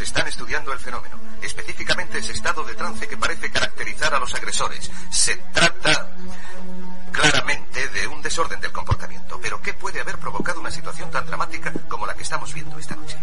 [0.03, 4.89] Están estudiando el fenómeno, específicamente ese estado de trance que parece caracterizar a los agresores.
[5.09, 6.09] Se trata
[7.11, 11.73] claramente de un desorden del comportamiento, pero ¿qué puede haber provocado una situación tan dramática
[11.87, 13.17] como la que estamos viendo esta noche?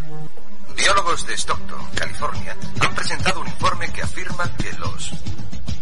[0.75, 5.13] Biólogos de Stockton, California, han presentado un informe que afirma que los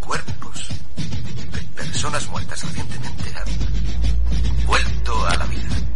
[0.01, 5.94] cuerpos de personas muertas recientemente han vuelto a la vida.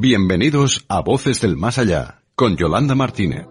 [0.00, 3.48] Bienvenidos a Voces del Más Allá, con Yolanda Martínez.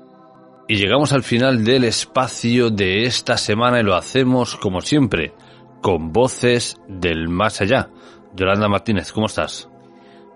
[0.70, 5.34] Y llegamos al final del espacio de esta semana y lo hacemos como siempre,
[5.82, 7.90] con Voces del Más Allá.
[8.34, 9.68] Yolanda Martínez, ¿cómo estás?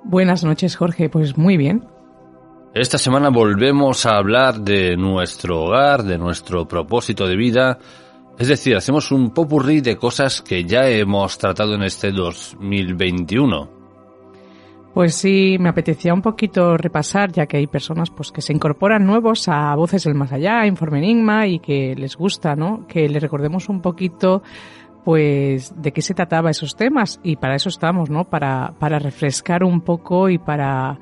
[0.04, 1.08] Buenas noches, Jorge.
[1.08, 1.88] Pues muy bien.
[2.74, 7.80] Esta semana volvemos a hablar de nuestro hogar, de nuestro propósito de vida.
[8.38, 13.81] Es decir, hacemos un popurrí de cosas que ya hemos tratado en este 2021.
[14.94, 19.06] Pues sí, me apetecía un poquito repasar, ya que hay personas pues que se incorporan
[19.06, 22.86] nuevos a Voces del Más Allá, Informe Enigma, y que les gusta, ¿no?
[22.88, 24.44] Que les recordemos un poquito
[25.06, 28.26] pues de qué se trataba esos temas y para eso estamos, ¿no?
[28.26, 31.00] Para, para refrescar un poco y para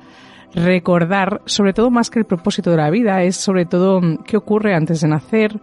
[0.54, 4.36] recordar, sobre todo más que el propósito de la vida, es sobre todo mm, qué
[4.36, 5.60] ocurre antes de nacer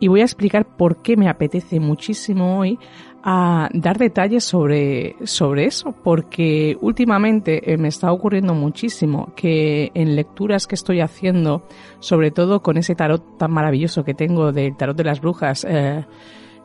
[0.00, 2.78] y voy a explicar por qué me apetece muchísimo hoy
[3.22, 10.16] a dar detalles sobre, sobre eso, porque últimamente eh, me está ocurriendo muchísimo que en
[10.16, 11.62] lecturas que estoy haciendo,
[11.98, 16.04] sobre todo con ese tarot tan maravilloso que tengo del tarot de las brujas, eh,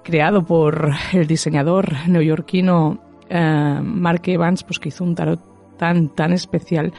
[0.03, 2.99] creado por el diseñador neoyorquino
[3.30, 6.93] eh, Mark Evans, pues que hizo un tarot tan, tan especial,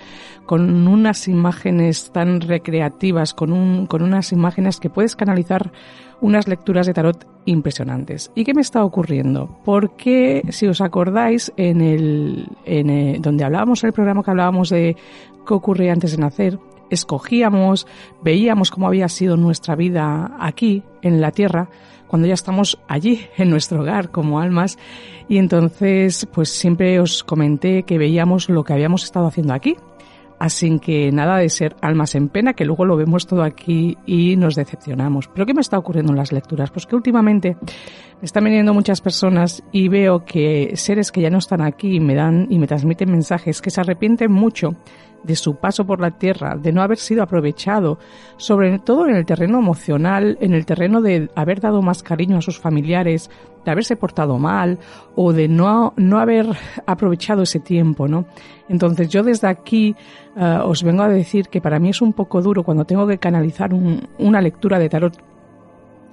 [0.46, 5.72] con unas imágenes tan recreativas, con, un, con unas imágenes que puedes canalizar
[6.20, 8.30] unas lecturas de tarot impresionantes.
[8.34, 9.58] ¿Y qué me está ocurriendo?
[9.64, 14.70] Porque, si os acordáis, en el, en el, donde hablábamos en el programa que hablábamos
[14.70, 14.96] de
[15.46, 16.58] qué ocurría antes de nacer,
[16.90, 17.86] escogíamos,
[18.22, 21.68] veíamos cómo había sido nuestra vida aquí, en la Tierra,
[22.16, 24.78] cuando ya estamos allí, en nuestro hogar, como almas.
[25.28, 29.76] Y entonces, pues siempre os comenté que veíamos lo que habíamos estado haciendo aquí.
[30.38, 34.36] Así que nada de ser almas en pena, que luego lo vemos todo aquí y
[34.36, 35.28] nos decepcionamos.
[35.28, 36.70] Pero ¿qué me está ocurriendo en las lecturas?
[36.70, 37.58] Pues que últimamente
[38.20, 42.14] me están viniendo muchas personas y veo que seres que ya no están aquí me
[42.14, 44.74] dan y me transmiten mensajes que se arrepienten mucho
[45.26, 47.98] de su paso por la tierra, de no haber sido aprovechado,
[48.36, 52.42] sobre todo en el terreno emocional, en el terreno de haber dado más cariño a
[52.42, 53.30] sus familiares,
[53.64, 54.78] de haberse portado mal
[55.16, 56.46] o de no, no haber
[56.86, 58.26] aprovechado ese tiempo, ¿no?
[58.68, 59.96] Entonces yo desde aquí
[60.36, 63.18] uh, os vengo a decir que para mí es un poco duro cuando tengo que
[63.18, 65.18] canalizar un, una lectura de tarot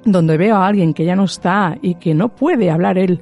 [0.06, 3.22] donde veo a alguien que ya no está y que no puede hablar él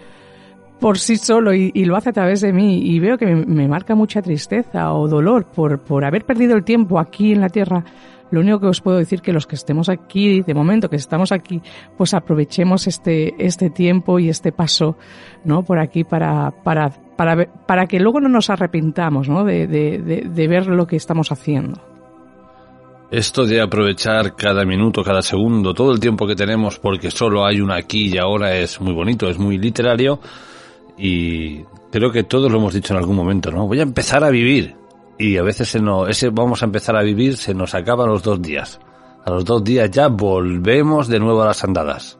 [0.81, 3.67] por sí solo y, lo hace a través de mí y veo que me, me,
[3.67, 7.85] marca mucha tristeza o dolor por, por haber perdido el tiempo aquí en la tierra,
[8.31, 11.31] lo único que os puedo decir que los que estemos aquí, de momento que estamos
[11.31, 11.61] aquí,
[11.97, 14.97] pues aprovechemos este, este tiempo y este paso,
[15.45, 15.63] ¿no?
[15.63, 19.43] Por aquí para, para, para, para que luego no nos arrepintamos, ¿no?
[19.43, 21.79] De, de, de, de ver lo que estamos haciendo.
[23.11, 27.59] Esto de aprovechar cada minuto, cada segundo, todo el tiempo que tenemos porque solo hay
[27.59, 30.19] una aquí y ahora es muy bonito, es muy literario
[31.01, 33.65] y creo que todos lo hemos dicho en algún momento, ¿no?
[33.65, 34.75] Voy a empezar a vivir
[35.17, 38.21] y a veces se nos, ese vamos a empezar a vivir se nos acaba los
[38.21, 38.79] dos días.
[39.25, 42.19] A los dos días ya volvemos de nuevo a las andadas.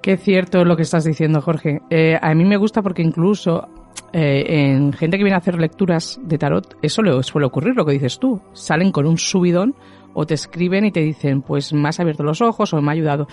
[0.00, 1.80] Qué cierto lo que estás diciendo, Jorge.
[1.90, 3.66] Eh, a mí me gusta porque incluso
[4.12, 7.84] eh, en gente que viene a hacer lecturas de tarot, eso le suele ocurrir, lo
[7.84, 8.40] que dices tú.
[8.52, 9.74] Salen con un subidón
[10.12, 12.92] o te escriben y te dicen, pues me has abierto los ojos o me ha
[12.92, 13.26] ayudado.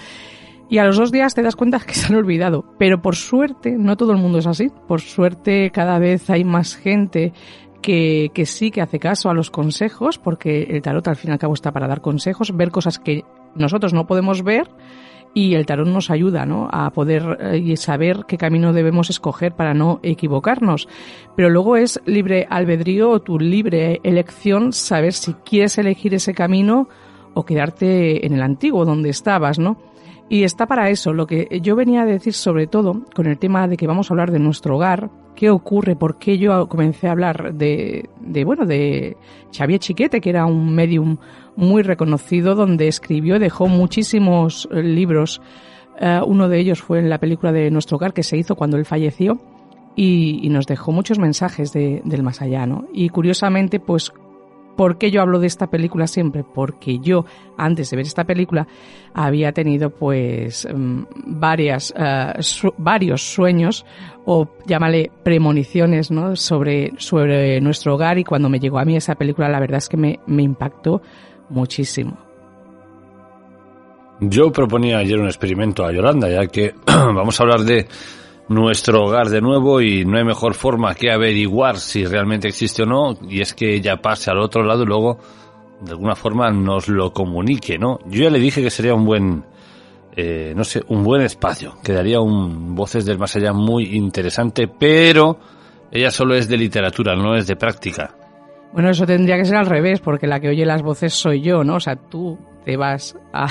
[0.72, 2.63] Y a los dos días te das cuenta que se han olvidado.
[2.80, 4.72] Pero por suerte, no todo el mundo es así.
[4.88, 7.34] Por suerte, cada vez hay más gente
[7.82, 11.39] que, sí que hace caso a los consejos, porque el tarot al fin y al
[11.39, 14.69] cabo está para dar consejos, ver cosas que nosotros no podemos ver
[15.34, 16.69] y el tarot nos ayuda ¿no?
[16.72, 20.88] a poder eh, saber qué camino debemos escoger para no equivocarnos.
[21.36, 26.88] Pero luego es libre albedrío o tu libre elección saber si quieres elegir ese camino
[27.34, 29.91] o quedarte en el antiguo donde estabas, ¿no?
[30.32, 31.12] Y está para eso.
[31.12, 34.14] Lo que yo venía a decir sobre todo con el tema de que vamos a
[34.14, 38.66] hablar de nuestro hogar, qué ocurre, por qué yo comencé a hablar de, de bueno,
[38.66, 39.18] de
[39.54, 41.18] Xavier Chiquete, que era un medium
[41.58, 45.42] muy reconocido donde escribió, dejó muchísimos libros.
[46.00, 48.78] Uh, uno de ellos fue en la película de Nuestro Hogar que se hizo cuando
[48.78, 49.38] él falleció
[49.98, 52.86] y, y nos dejó muchos mensajes de, del más allá, ¿no?
[52.94, 54.14] Y curiosamente, pues
[54.82, 56.44] ¿Por qué yo hablo de esta película siempre?
[56.44, 57.24] Porque yo,
[57.56, 58.66] antes de ver esta película,
[59.14, 63.86] había tenido pues varias, uh, su varios sueños
[64.26, 66.36] o llámale premoniciones ¿no?
[66.36, 69.88] sobre, sobre nuestro hogar y cuando me llegó a mí esa película la verdad es
[69.88, 71.04] que me impactó
[71.50, 72.18] muchísimo.
[74.20, 77.86] Yo proponía ayer un experimento a Yolanda, ya que vamos a hablar de
[78.52, 82.86] nuestro hogar de nuevo y no hay mejor forma que averiguar si realmente existe o
[82.86, 85.20] no y es que ella pase al otro lado y luego
[85.80, 87.99] de alguna forma nos lo comunique, ¿no?
[88.06, 89.45] Yo ya le dije que sería un buen,
[90.16, 94.68] eh, no sé, un buen espacio, que daría un Voces del Más Allá muy interesante,
[94.68, 95.39] pero
[95.91, 98.16] ella solo es de literatura, no es de práctica.
[98.74, 101.64] Bueno, eso tendría que ser al revés, porque la que oye las voces soy yo,
[101.64, 101.76] ¿no?
[101.76, 103.47] O sea, tú te vas a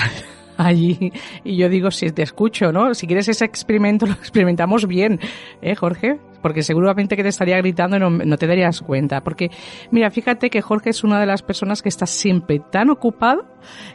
[0.65, 1.11] allí
[1.43, 2.93] y yo digo si te escucho, ¿no?
[2.93, 5.19] Si quieres ese experimento lo experimentamos bien,
[5.61, 6.19] ¿eh, Jorge?
[6.41, 9.21] Porque seguramente que te estaría gritando y no, no, te darías cuenta.
[9.21, 9.49] Porque,
[9.91, 13.45] mira, fíjate que Jorge es una de las personas que está siempre tan ocupado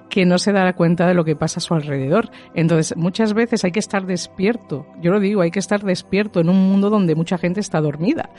[0.08, 2.30] que no se dará cuenta de lo que pasa a su alrededor.
[2.54, 4.86] Entonces, muchas veces hay que estar despierto.
[5.00, 8.30] Yo lo digo, hay que estar despierto en un mundo donde mucha gente está dormida.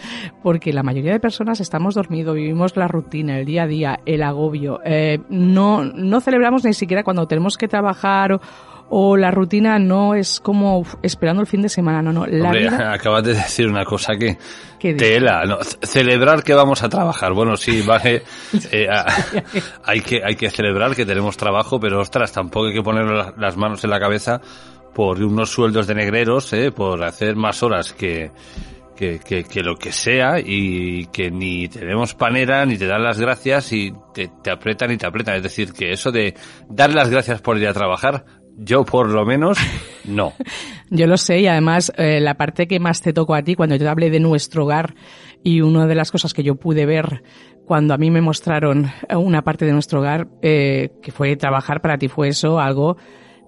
[0.42, 4.24] Porque la mayoría de personas estamos dormidos, vivimos la rutina, el día a día, el
[4.24, 4.80] agobio.
[4.86, 8.42] Eh, no, no celebramos ni siquiera cuando tenemos que trabajar o,
[8.90, 12.26] o la rutina no es como esperando el fin de semana, no, no.
[12.26, 12.94] La Hombre, vida...
[12.94, 14.38] acabas de decir una cosa que
[14.80, 17.34] tela, no, celebrar que vamos a trabajar.
[17.34, 18.24] Bueno, sí, vale,
[18.72, 18.88] eh,
[19.84, 23.06] hay que hay que celebrar que tenemos trabajo, pero ostras, tampoco hay que poner
[23.38, 24.42] las manos en la cabeza
[24.94, 28.32] por unos sueldos de negreros, eh, por hacer más horas que
[28.96, 33.20] que, que, que, lo que sea y que ni tenemos panera ni te dan las
[33.20, 35.36] gracias y te, te apretan y te apretan.
[35.36, 36.34] Es decir, que eso de
[36.68, 38.26] dar las gracias por ir a trabajar,
[38.58, 39.58] yo por lo menos
[40.06, 40.34] no.
[40.90, 43.76] yo lo sé y además eh, la parte que más te tocó a ti cuando
[43.76, 44.96] yo te hablé de nuestro hogar
[45.44, 47.24] y una de las cosas que yo pude ver
[47.66, 51.98] cuando a mí me mostraron una parte de nuestro hogar eh, que fue trabajar para
[51.98, 52.98] ti fue eso algo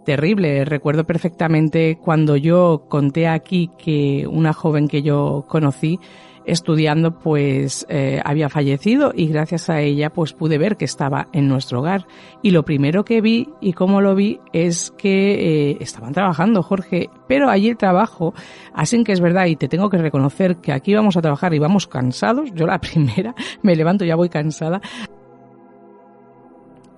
[0.05, 0.65] terrible.
[0.65, 5.99] Recuerdo perfectamente cuando yo conté aquí que una joven que yo conocí
[6.51, 11.47] estudiando pues eh, había fallecido y gracias a ella pues pude ver que estaba en
[11.47, 12.07] nuestro hogar.
[12.41, 17.09] Y lo primero que vi y cómo lo vi es que eh, estaban trabajando Jorge
[17.27, 18.33] pero allí el trabajo
[18.73, 21.59] así que es verdad y te tengo que reconocer que aquí vamos a trabajar y
[21.59, 22.51] vamos cansados.
[22.53, 24.81] Yo la primera me levanto ya voy cansada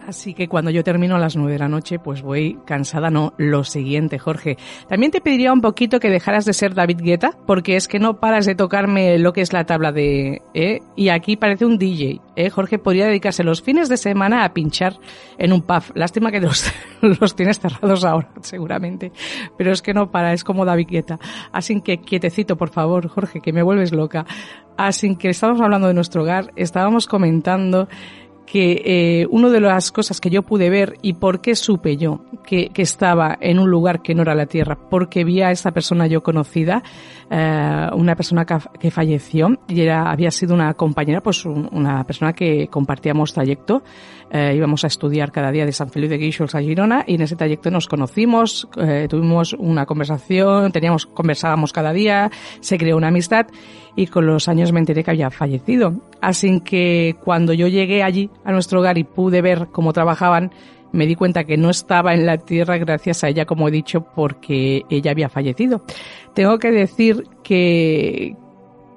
[0.08, 3.34] Así que cuando yo termino a las nueve de la noche, pues voy cansada, no
[3.38, 4.58] lo siguiente, Jorge.
[4.88, 8.20] También te pediría un poquito que dejaras de ser David Guetta, porque es que no
[8.20, 10.42] paras de tocarme lo que es la tabla de...
[10.54, 10.80] ¿eh?
[10.96, 12.20] Y aquí parece un DJ.
[12.36, 12.50] ¿eh?
[12.50, 14.98] Jorge podría dedicarse los fines de semana a pinchar
[15.38, 15.84] en un pub.
[15.94, 16.72] Lástima que los,
[17.02, 19.12] los tienes cerrados ahora, seguramente.
[19.58, 21.20] Pero es que no para, es como David Guetta.
[21.52, 24.26] Así que quietecito, por favor, Jorge, que me vuelves loca.
[24.78, 27.88] Así que estábamos hablando de nuestro hogar, estábamos comentando
[28.52, 32.20] que eh, una de las cosas que yo pude ver y por qué supe yo
[32.46, 35.72] que, que, estaba en un lugar que no era la Tierra, porque vi a esta
[35.72, 36.84] persona yo conocida,
[37.30, 42.04] eh, una persona que, que, falleció y era, había sido una compañera, pues un, una
[42.04, 43.84] persona que compartíamos trayecto,
[44.34, 47.22] eh, íbamos a estudiar cada día de San Felipe de Guíxols a Girona y en
[47.22, 52.32] ese trayecto nos conocimos, eh, tuvimos una conversación, teníamos, conversábamos cada día,
[52.62, 53.48] se creó una amistad
[53.94, 55.96] y con los años me enteré que había fallecido.
[56.22, 60.52] Así que cuando yo llegué allí a nuestro hogar y pude ver cómo trabajaban,
[60.92, 64.02] me di cuenta que no estaba en la tierra gracias a ella, como he dicho,
[64.02, 65.84] porque ella había fallecido.
[66.34, 68.36] Tengo que decir que,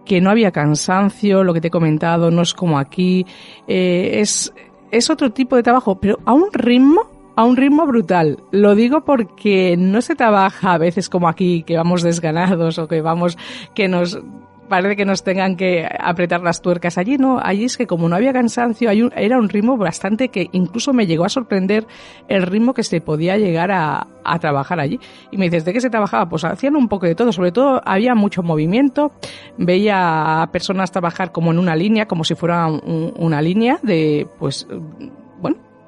[0.05, 3.27] que no había cansancio, lo que te he comentado, no es como aquí,
[3.69, 4.53] eh, es,
[4.91, 8.39] es otro tipo de trabajo, pero a un ritmo a un ritmo brutal.
[8.53, 13.01] Lo digo porque no se trabaja a veces como aquí, que vamos desganados o que
[13.01, 13.37] vamos,
[13.75, 14.21] que nos
[14.69, 18.17] parece que nos tengan que apretar las tuercas allí, no, allí es que como no
[18.17, 21.87] había cansancio, era un ritmo bastante que incluso me llegó a sorprender
[22.29, 24.99] el ritmo que se podía llegar a, a, trabajar allí.
[25.31, 26.29] Y me dices, ¿de qué se trabajaba?
[26.29, 29.13] Pues hacían un poco de todo, sobre todo había mucho movimiento,
[29.59, 34.27] veía a personas trabajar como en una línea, como si fuera un, una línea de,
[34.39, 34.67] pues,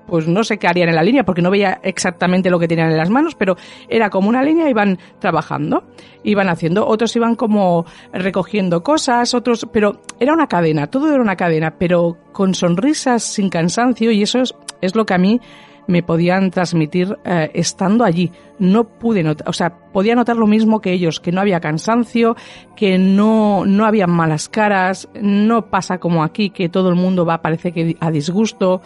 [0.07, 2.91] pues no sé qué harían en la línea porque no veía exactamente lo que tenían
[2.91, 3.57] en las manos, pero
[3.89, 5.85] era como una línea, iban trabajando,
[6.25, 11.37] iban haciendo, otros iban como recogiendo cosas, otros, pero era una cadena, todo era una
[11.37, 15.41] cadena, pero con sonrisas, sin cansancio y eso es, es lo que a mí
[15.87, 18.33] me podían transmitir eh, estando allí.
[18.59, 22.37] No pude notar, o sea, podía notar lo mismo que ellos, que no había cansancio,
[22.75, 27.43] que no, no había malas caras, no pasa como aquí, que todo el mundo va,
[27.43, 28.81] parece que a disgusto,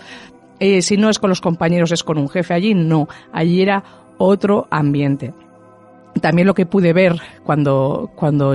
[0.60, 2.74] eh, si no es con los compañeros, es con un jefe allí.
[2.74, 3.82] No, allí era
[4.18, 5.32] otro ambiente.
[6.20, 8.54] También lo que pude ver cuando, cuando,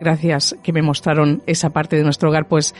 [0.00, 2.74] gracias que me mostraron esa parte de nuestro hogar, pues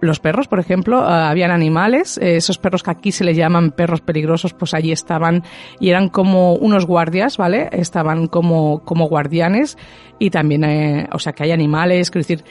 [0.00, 3.72] los perros, por ejemplo, uh, habían animales, eh, esos perros que aquí se les llaman
[3.72, 5.44] perros peligrosos, pues allí estaban
[5.78, 7.68] y eran como unos guardias, ¿vale?
[7.72, 9.76] Estaban como, como guardianes
[10.18, 12.44] y también, eh, o sea, que hay animales, quiero decir,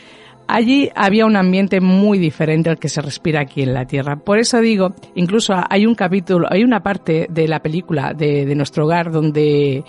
[0.49, 4.17] allí había un ambiente muy diferente al que se respira aquí en la Tierra.
[4.17, 8.55] Por eso digo, incluso hay un capítulo, hay una parte de la película de, de
[8.55, 9.83] nuestro hogar donde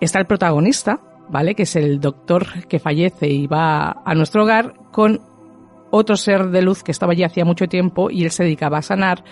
[0.00, 1.54] está el protagonista, ¿vale?
[1.54, 5.20] Que es el doctor que fallece y va a nuestro hogar con
[5.90, 8.82] otro ser de luz que estaba allí hacía mucho tiempo y él se dedicaba a
[8.82, 9.24] sanar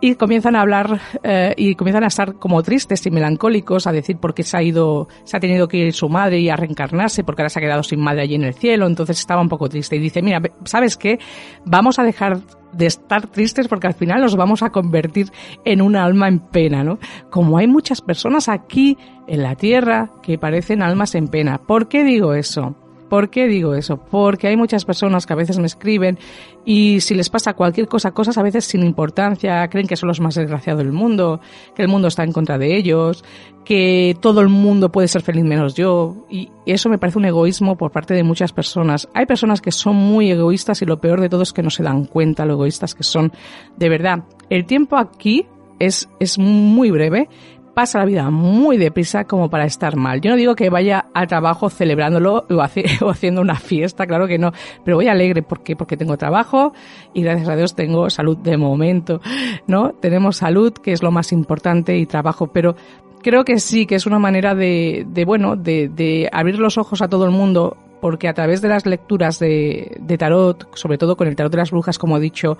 [0.00, 4.18] y comienzan a hablar eh, y comienzan a estar como tristes y melancólicos a decir
[4.18, 7.24] por qué se ha ido, se ha tenido que ir su madre y a reencarnarse
[7.24, 9.68] porque ahora se ha quedado sin madre allí en el cielo, entonces estaba un poco
[9.68, 11.18] triste y dice, mira, ¿sabes qué?
[11.64, 12.40] Vamos a dejar
[12.72, 15.30] de estar tristes porque al final nos vamos a convertir
[15.64, 16.98] en un alma en pena, ¿no?
[17.30, 21.58] Como hay muchas personas aquí en la tierra que parecen almas en pena.
[21.58, 22.76] ¿Por qué digo eso?
[23.08, 23.98] ¿Por qué digo eso?
[23.98, 26.18] Porque hay muchas personas que a veces me escriben
[26.64, 30.20] y si les pasa cualquier cosa, cosas a veces sin importancia, creen que son los
[30.20, 31.40] más desgraciados del mundo,
[31.74, 33.24] que el mundo está en contra de ellos,
[33.64, 36.26] que todo el mundo puede ser feliz menos yo.
[36.28, 39.08] Y eso me parece un egoísmo por parte de muchas personas.
[39.14, 41.84] Hay personas que son muy egoístas y lo peor de todo es que no se
[41.84, 43.32] dan cuenta lo egoístas que son.
[43.76, 45.46] De verdad, el tiempo aquí
[45.78, 47.28] es, es muy breve
[47.76, 50.22] pasa la vida muy deprisa como para estar mal.
[50.22, 52.62] Yo no digo que vaya al trabajo celebrándolo o,
[53.10, 54.52] haciendo una fiesta, claro que no,
[54.82, 56.72] pero voy alegre porque porque tengo trabajo
[57.12, 59.20] y gracias a Dios tengo salud de momento,
[59.66, 59.90] ¿no?
[59.92, 62.76] Tenemos salud, que es lo más importante y trabajo, pero
[63.20, 67.08] creo que sí, que es una manera de, de bueno, de, abrir los ojos a
[67.08, 71.36] todo el mundo porque a través de las lecturas de tarot, sobre todo con el
[71.36, 72.56] tarot de las brujas, como he dicho,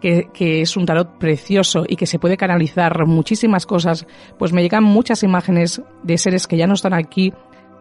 [0.00, 4.06] que, que, es un tarot precioso y que se puede canalizar muchísimas cosas,
[4.38, 7.32] pues me llegan muchas imágenes de seres que ya no están aquí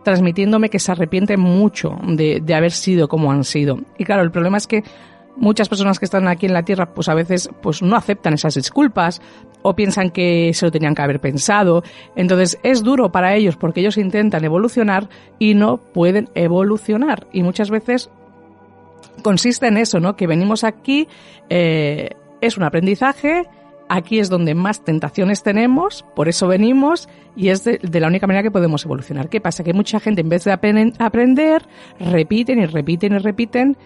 [0.04, 3.80] transmitiéndome que se arrepienten mucho de, de haber sido como han sido.
[3.98, 4.84] Y claro, el problema es que
[5.40, 8.56] muchas personas que están aquí en la Tierra pues a veces pues no aceptan esas
[8.56, 9.22] disculpas
[9.62, 11.84] o piensan que se lo tenían que haber pensado.
[12.16, 17.28] Entonces es duro para ellos porque ellos intentan evolucionar y no pueden evolucionar.
[17.32, 18.10] Y muchas veces
[19.22, 20.16] consiste en eso, ¿no?
[20.16, 21.08] Que venimos aquí,
[21.50, 22.10] eh,
[22.42, 23.44] es un aprendizaje,
[23.90, 28.44] aquí es donde más tentaciones tenemos, por eso venimos y es de, la única manera
[28.44, 29.30] que podemos evolucionar.
[29.30, 29.64] ¿Qué pasa?
[29.64, 31.64] Que mucha gente en vez de aprender,
[32.00, 33.78] repiten y repiten y repiten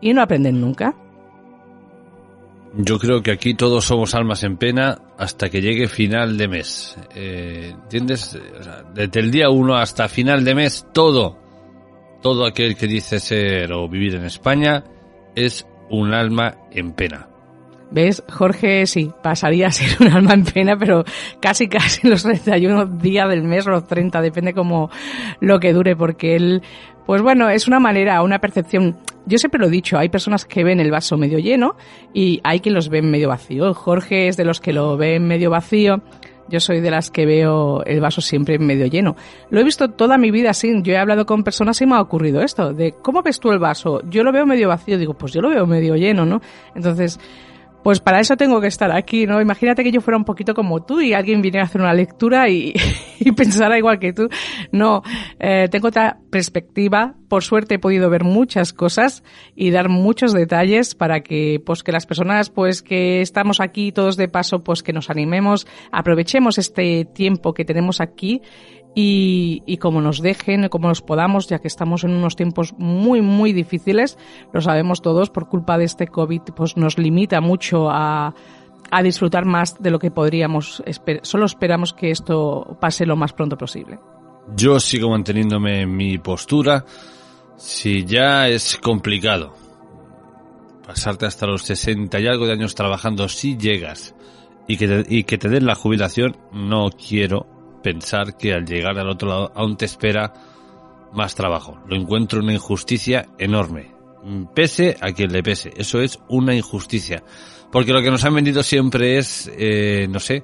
[0.00, 0.94] y no aprenden nunca.
[2.74, 6.96] Yo creo que aquí todos somos almas en pena hasta que llegue final de mes.
[7.14, 8.38] Eh, ¿Entiendes?
[8.94, 11.41] Desde el día uno hasta final de mes, todo,
[12.22, 14.84] todo aquel que dice ser o vivir en España
[15.34, 17.28] es un alma en pena.
[17.90, 18.22] ¿Ves?
[18.30, 21.04] Jorge sí, pasaría a ser un alma en pena, pero
[21.40, 24.90] casi casi los 31 días del mes los 30, depende como
[25.40, 26.62] lo que dure, porque él
[27.04, 28.96] Pues bueno, es una manera, una percepción.
[29.26, 31.76] Yo siempre lo he dicho, hay personas que ven el vaso medio lleno
[32.14, 33.74] y hay quien los ve medio vacío.
[33.74, 36.02] Jorge es de los que lo ven medio vacío.
[36.52, 39.16] Yo soy de las que veo el vaso siempre medio lleno.
[39.48, 40.82] Lo he visto toda mi vida así.
[40.82, 42.74] Yo he hablado con personas y me ha ocurrido esto.
[42.74, 44.02] De, ¿cómo ves tú el vaso?
[44.10, 44.98] Yo lo veo medio vacío.
[44.98, 46.42] Digo, pues yo lo veo medio lleno, ¿no?
[46.74, 47.18] Entonces,
[47.82, 49.40] pues para eso tengo que estar aquí, ¿no?
[49.40, 52.48] Imagínate que yo fuera un poquito como tú y alguien viniera a hacer una lectura
[52.48, 52.72] y,
[53.20, 54.28] y pensara igual que tú.
[54.70, 55.02] No,
[55.38, 57.14] eh, tengo otra perspectiva.
[57.28, 59.22] Por suerte he podido ver muchas cosas
[59.54, 64.16] y dar muchos detalles para que, pues, que las personas, pues, que estamos aquí todos
[64.16, 68.42] de paso, pues, que nos animemos, aprovechemos este tiempo que tenemos aquí
[68.94, 73.52] y, como nos dejen, como nos podamos, ya que estamos en unos tiempos muy, muy
[73.52, 74.18] difíciles,
[74.52, 78.34] lo sabemos todos, por culpa de este COVID, pues nos limita mucho a,
[78.90, 80.82] a disfrutar más de lo que podríamos.
[81.22, 83.98] Solo esperamos que esto pase lo más pronto posible.
[84.54, 86.84] Yo sigo manteniéndome en mi postura.
[87.56, 89.54] Si ya es complicado
[90.86, 94.14] pasarte hasta los 60 y algo de años trabajando, si llegas
[94.66, 97.46] y que te, y que te den la jubilación, no quiero
[97.82, 100.32] pensar que al llegar al otro lado aún te espera
[101.12, 101.78] más trabajo.
[101.86, 103.90] Lo encuentro una injusticia enorme.
[104.54, 105.72] Pese a quien le pese.
[105.76, 107.22] Eso es una injusticia.
[107.70, 110.42] Porque lo que nos han vendido siempre es, eh, no sé,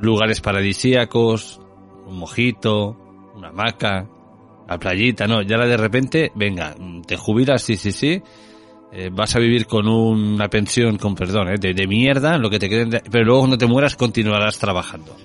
[0.00, 1.60] lugares paradisíacos,
[2.06, 2.96] un mojito,
[3.34, 4.08] una hamaca,
[4.68, 6.74] la playita, no, ya la de repente, venga,
[7.06, 8.22] te jubilas, sí, sí, sí,
[8.92, 12.68] eh, vas a vivir con una pensión, con perdón, eh, de, mierda, lo que te
[12.68, 15.16] queden, de- pero luego cuando te mueras continuarás trabajando.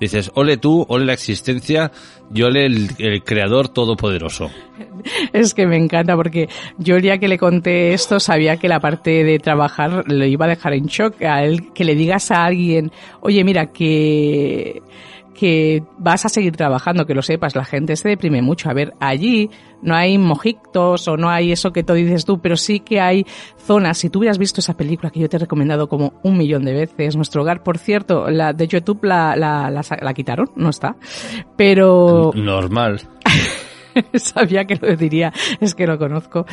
[0.00, 1.92] Dices, ole tú, ole la existencia
[2.34, 4.50] y ole el, el creador todopoderoso.
[5.32, 6.48] Es que me encanta porque
[6.78, 10.46] yo el día que le conté esto sabía que la parte de trabajar lo iba
[10.46, 11.22] a dejar en shock.
[11.22, 14.82] A él, que le digas a alguien, oye, mira, que
[15.34, 18.70] que vas a seguir trabajando, que lo sepas, la gente se deprime mucho.
[18.70, 19.50] A ver, allí
[19.82, 23.26] no hay mojitos o no hay eso que tú dices tú, pero sí que hay
[23.58, 23.98] zonas.
[23.98, 26.72] Si tú hubieras visto esa película que yo te he recomendado como un millón de
[26.72, 30.96] veces, Nuestro Hogar, por cierto, la de YouTube la, la, la, la quitaron, no está.
[31.56, 33.00] Pero Normal.
[34.14, 36.46] sabía que lo diría, es que lo conozco.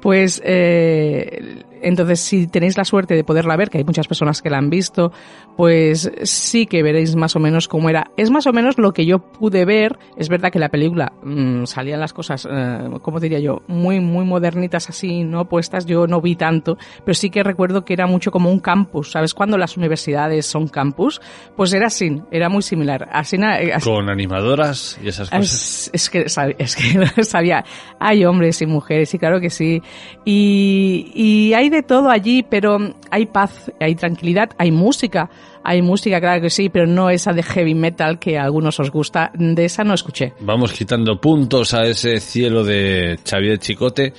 [0.00, 4.50] Pues eh, entonces, si tenéis la suerte de poderla ver, que hay muchas personas que
[4.50, 5.12] la han visto,
[5.56, 8.10] pues sí que veréis más o menos cómo era.
[8.16, 9.98] Es más o menos lo que yo pude ver.
[10.16, 13.62] Es verdad que la película mm, salían las cosas, eh, ¿cómo diría yo?
[13.68, 15.86] Muy, muy modernitas así, no puestas.
[15.86, 19.12] Yo no vi tanto, pero sí que recuerdo que era mucho como un campus.
[19.12, 21.20] ¿Sabes cuando las universidades son campus?
[21.56, 23.08] Pues era así, era muy similar.
[23.12, 25.44] Así, eh, así- Con animadoras y esas cosas.
[25.52, 26.26] es, es que
[26.58, 27.64] es que sabía.
[27.98, 29.82] Hay hombres y mujeres, y claro que sí.
[30.24, 32.78] Y, y hay de todo allí, pero
[33.10, 35.30] hay paz, hay tranquilidad, hay música.
[35.68, 38.90] Hay música, claro que sí, pero no esa de heavy metal que a algunos os
[38.92, 39.32] gusta.
[39.34, 40.32] De esa no escuché.
[40.38, 44.12] Vamos quitando puntos a ese cielo de Xavier Chicote,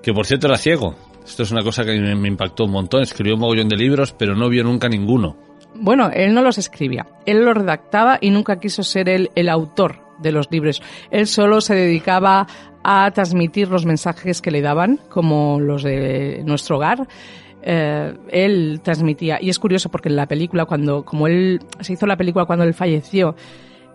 [0.00, 0.94] que por cierto era ciego.
[1.24, 3.02] Esto es una cosa que me me impactó un montón.
[3.02, 5.36] Escribió un mogollón de libros, pero no vio nunca ninguno.
[5.74, 10.05] Bueno, él no los escribía, él los redactaba y nunca quiso ser él el autor
[10.18, 10.82] de los libros.
[11.10, 12.46] Él solo se dedicaba
[12.82, 17.06] a transmitir los mensajes que le daban, como los de nuestro hogar.
[17.62, 22.06] Eh, él transmitía, y es curioso porque en la película, cuando, como él, se hizo
[22.06, 23.34] la película cuando él falleció,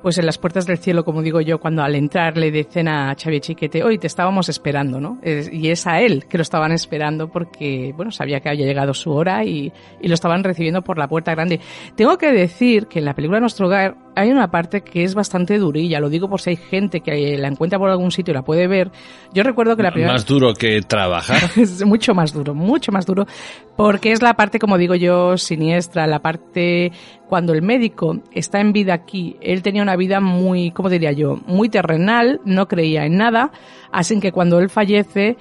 [0.02, 3.16] pues en las puertas del cielo, como digo yo, cuando al entrar le dicen a
[3.16, 5.18] Xavier Chiquete, hoy te estábamos esperando, ¿no?
[5.22, 8.94] Es- y es a él que lo estaban esperando porque, bueno, sabía que había llegado
[8.94, 9.72] su hora y,
[10.02, 11.60] y lo estaban recibiendo por la puerta grande.
[11.96, 15.58] Tengo que decir que en la película Nuestro Hogar hay una parte que es bastante
[15.58, 18.42] durilla, lo digo por si hay gente que la encuentra por algún sitio y la
[18.42, 18.92] puede ver.
[19.34, 20.12] Yo recuerdo que la primera...
[20.14, 21.38] Más duro que trabajar.
[21.56, 23.26] es mucho más duro, mucho más duro,
[23.78, 26.92] porque es la parte, como digo yo, siniestra, la parte
[27.32, 31.40] cuando el médico está en vida aquí, él tenía una vida muy, ¿cómo diría yo?
[31.48, 33.54] Muy terrenal, no creía en nada,
[33.90, 35.38] así que cuando él fallece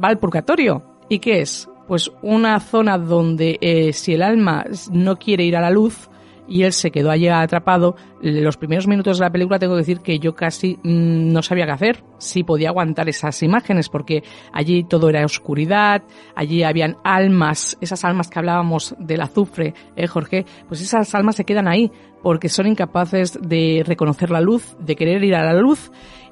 [0.00, 0.84] va al purgatorio.
[1.08, 1.68] ¿Y qué es?
[1.88, 6.08] Pues una zona donde eh, si el alma no quiere ir a la luz,
[6.48, 7.96] y él se quedó allí atrapado.
[8.20, 11.66] Los primeros minutos de la película tengo que decir que yo casi mm, no sabía
[11.66, 14.22] qué hacer, si podía aguantar esas imágenes, porque
[14.52, 16.02] allí todo era oscuridad,
[16.34, 20.44] allí habían almas, esas almas que hablábamos del azufre, ¿eh, Jorge?
[20.68, 21.90] Pues esas almas se quedan ahí,
[22.22, 25.90] porque son incapaces de reconocer la luz, de querer ir a la luz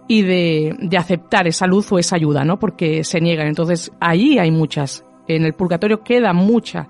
[0.08, 2.58] y de, de aceptar esa luz o esa ayuda, ¿no?
[2.58, 3.46] Porque se niegan.
[3.46, 5.04] Entonces, allí hay muchas.
[5.28, 6.88] En el purgatorio queda mucha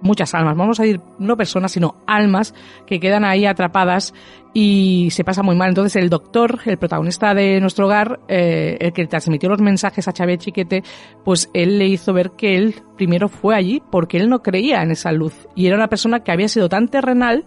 [0.00, 2.54] muchas almas, vamos a decir no personas, sino almas
[2.86, 4.14] que quedan ahí atrapadas
[4.52, 5.68] y se pasa muy mal.
[5.68, 10.12] Entonces el doctor, el protagonista de nuestro hogar, eh, el que transmitió los mensajes a
[10.12, 10.82] Xavier Chiquete,
[11.24, 14.90] pues él le hizo ver que él primero fue allí porque él no creía en
[14.90, 17.44] esa luz y era una persona que había sido tan terrenal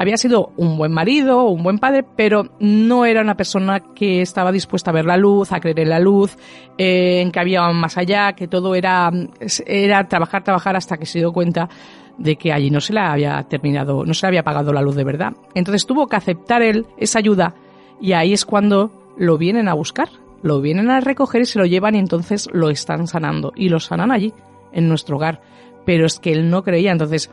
[0.00, 4.50] había sido un buen marido, un buen padre, pero no era una persona que estaba
[4.50, 6.38] dispuesta a ver la luz, a creer en la luz,
[6.78, 9.10] eh, en que había más allá, que todo era,
[10.08, 11.68] trabajar, trabajar hasta que se dio cuenta
[12.16, 14.96] de que allí no se le había terminado, no se le había pagado la luz
[14.96, 15.34] de verdad.
[15.52, 17.54] Entonces tuvo que aceptar él esa ayuda
[18.00, 20.08] y ahí es cuando lo vienen a buscar,
[20.42, 23.80] lo vienen a recoger y se lo llevan y entonces lo están sanando y lo
[23.80, 24.32] sanan allí,
[24.72, 25.42] en nuestro hogar.
[25.84, 27.30] Pero es que él no creía, entonces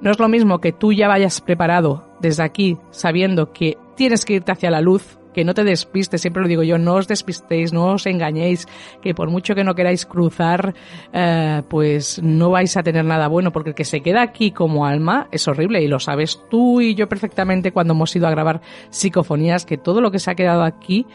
[0.00, 4.34] no es lo mismo que tú ya vayas preparado desde aquí sabiendo que tienes que
[4.34, 7.72] irte hacia la luz, que no te despistes, siempre lo digo yo, no os despistéis,
[7.72, 8.66] no os engañéis,
[9.02, 10.74] que por mucho que no queráis cruzar,
[11.12, 14.86] eh, pues no vais a tener nada bueno, porque el que se queda aquí como
[14.86, 18.62] alma es horrible y lo sabes tú y yo perfectamente cuando hemos ido a grabar
[18.88, 21.06] psicofonías, que todo lo que se ha quedado aquí,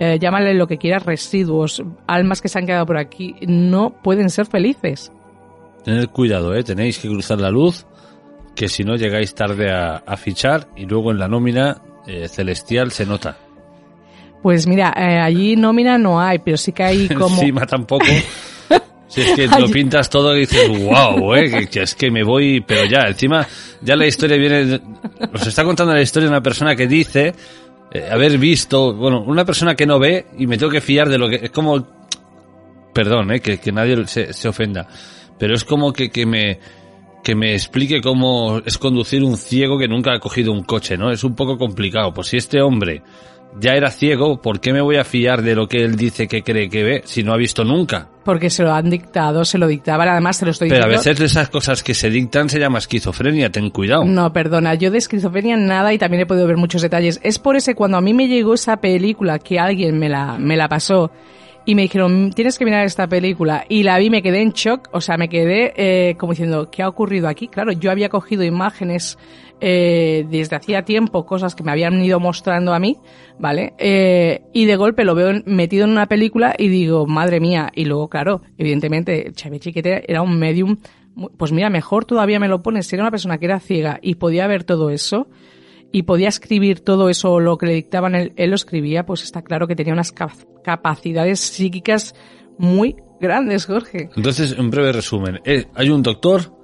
[0.00, 4.30] eh, llámale lo que quieras, residuos, almas que se han quedado por aquí, no pueden
[4.30, 5.12] ser felices.
[5.84, 6.64] Tened cuidado, ¿eh?
[6.64, 7.86] tenéis que cruzar la luz,
[8.54, 12.90] que si no llegáis tarde a, a fichar y luego en la nómina eh, celestial
[12.90, 13.36] se nota.
[14.42, 17.36] Pues mira, eh, allí nómina no hay, pero sí que hay como...
[17.36, 18.06] Encima tampoco.
[19.10, 22.22] Si es que lo pintas todo y dices, wow, eh, que, que es que me
[22.22, 23.44] voy, pero ya, encima,
[23.82, 24.80] ya la historia viene,
[25.32, 27.34] nos está contando la historia de una persona que dice
[27.90, 31.18] eh, haber visto, bueno, una persona que no ve y me tengo que fiar de
[31.18, 31.84] lo que, es como,
[32.94, 34.86] perdón, eh, que, que nadie se, se ofenda,
[35.36, 36.60] pero es como que, que me,
[37.22, 41.10] que me explique cómo es conducir un ciego que nunca ha cogido un coche, ¿no?
[41.10, 42.12] Es un poco complicado.
[42.12, 43.02] Pues si este hombre
[43.58, 46.42] ya era ciego, ¿por qué me voy a fiar de lo que él dice que
[46.42, 48.08] cree que ve si no ha visto nunca?
[48.24, 51.00] Porque se lo han dictado, se lo dictaban, además se lo estoy Pero a diciendo...
[51.00, 54.04] veces de esas cosas que se dictan se llama esquizofrenia, ten cuidado.
[54.04, 57.18] No, perdona, yo de esquizofrenia nada y también he podido ver muchos detalles.
[57.22, 60.56] Es por ese cuando a mí me llegó esa película que alguien me la, me
[60.56, 61.10] la pasó
[61.70, 64.88] y me dijeron, tienes que mirar esta película y la vi, me quedé en shock,
[64.90, 67.46] o sea, me quedé eh, como diciendo, ¿qué ha ocurrido aquí?
[67.46, 69.16] Claro, yo había cogido imágenes
[69.60, 72.96] eh, desde hacía tiempo, cosas que me habían ido mostrando a mí,
[73.38, 73.74] ¿vale?
[73.78, 77.84] Eh, y de golpe lo veo metido en una película y digo, madre mía, y
[77.84, 80.76] luego, claro, evidentemente, Xavier Chiquete era un medium,
[81.36, 84.48] pues mira, mejor todavía me lo pones, era una persona que era ciega y podía
[84.48, 85.28] ver todo eso,
[85.92, 89.42] y podía escribir todo eso, lo que le dictaban, él, él lo escribía, pues está
[89.42, 90.30] claro que tenía unas cap-
[90.62, 92.14] capacidades psíquicas
[92.58, 94.10] muy grandes, Jorge.
[94.16, 96.54] Entonces, en breve resumen, eh, hay un doctor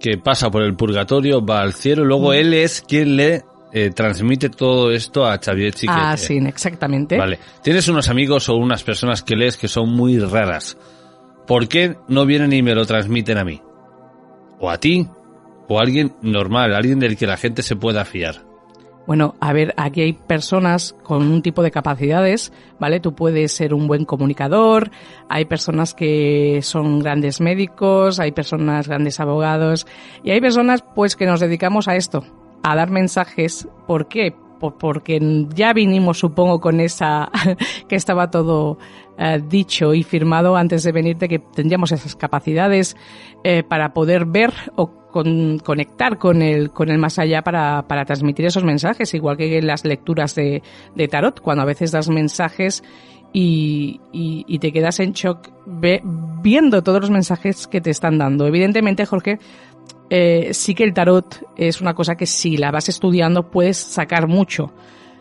[0.00, 2.34] que pasa por el purgatorio, va al cielo, y luego Mm.
[2.34, 6.00] él es quien le eh, transmite todo esto a Xavier Chiquete.
[6.00, 7.18] Ah, sí, exactamente.
[7.18, 7.38] Vale.
[7.62, 10.78] Tienes unos amigos o unas personas que lees que son muy raras.
[11.46, 13.60] ¿Por qué no vienen y me lo transmiten a mí?
[14.58, 15.06] O a ti,
[15.68, 18.48] o alguien normal, alguien del que la gente se pueda fiar.
[19.06, 23.00] Bueno, a ver, aquí hay personas con un tipo de capacidades, ¿vale?
[23.00, 24.90] Tú puedes ser un buen comunicador,
[25.30, 29.86] hay personas que son grandes médicos, hay personas grandes abogados
[30.22, 32.22] y hay personas pues que nos dedicamos a esto,
[32.62, 33.66] a dar mensajes.
[33.86, 34.34] ¿Por qué?
[34.58, 35.20] Po- Porque
[35.54, 37.30] ya vinimos, supongo, con esa
[37.88, 38.78] que estaba todo
[39.18, 42.96] eh, dicho y firmado antes de venirte, que tendríamos esas capacidades
[43.44, 48.04] eh, para poder ver o con- conectar con el, con el más allá para, para
[48.04, 50.62] transmitir esos mensajes, igual que las lecturas de,
[50.94, 52.82] de tarot, cuando a veces das mensajes
[53.32, 55.48] y, y- te quedas en shock
[56.42, 58.46] viendo todos los mensajes que te están dando.
[58.46, 59.38] Evidentemente, Jorge,
[60.10, 64.26] eh, sí que el tarot es una cosa que si la vas estudiando puedes sacar
[64.26, 64.72] mucho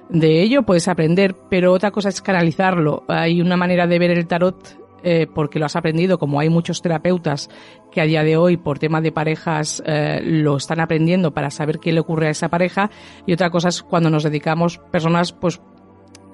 [0.09, 3.03] de ello, puedes aprender, pero otra cosa es canalizarlo.
[3.07, 6.81] Hay una manera de ver el tarot eh, porque lo has aprendido, como hay muchos
[6.81, 7.49] terapeutas
[7.91, 11.79] que a día de hoy por tema de parejas eh, lo están aprendiendo para saber
[11.79, 12.89] qué le ocurre a esa pareja
[13.25, 15.61] y otra cosa es cuando nos dedicamos personas pues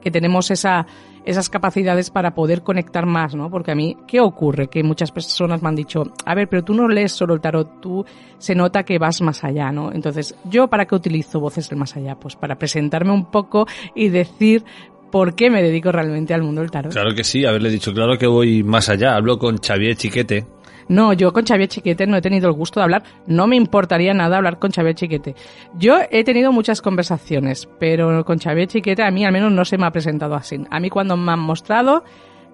[0.01, 0.85] que tenemos esa,
[1.25, 3.49] esas capacidades para poder conectar más, ¿no?
[3.49, 4.67] Porque a mí, ¿qué ocurre?
[4.67, 7.81] Que muchas personas me han dicho, a ver, pero tú no lees solo el tarot,
[7.81, 8.05] tú
[8.37, 9.91] se nota que vas más allá, ¿no?
[9.91, 12.15] Entonces, ¿yo para qué utilizo voces del más allá?
[12.15, 14.63] Pues para presentarme un poco y decir
[15.11, 16.91] por qué me dedico realmente al mundo del tarot.
[16.91, 19.15] Claro que sí, haberle dicho, claro que voy más allá.
[19.15, 20.45] Hablo con Xavier Chiquete.
[20.87, 23.03] No, yo con Xavier Chiquete no he tenido el gusto de hablar.
[23.27, 25.35] No me importaría nada hablar con Xavier Chiquete.
[25.75, 29.77] Yo he tenido muchas conversaciones, pero con Xavier Chiquete a mí al menos no se
[29.77, 30.63] me ha presentado así.
[30.69, 32.03] A mí cuando me han mostrado,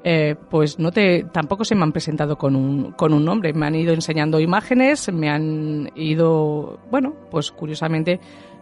[0.03, 3.53] eh, pues no te, tampoco se me han presentado con un, con un nombre.
[3.53, 8.19] Me han ido enseñando imágenes, me han ido, bueno, pues curiosamente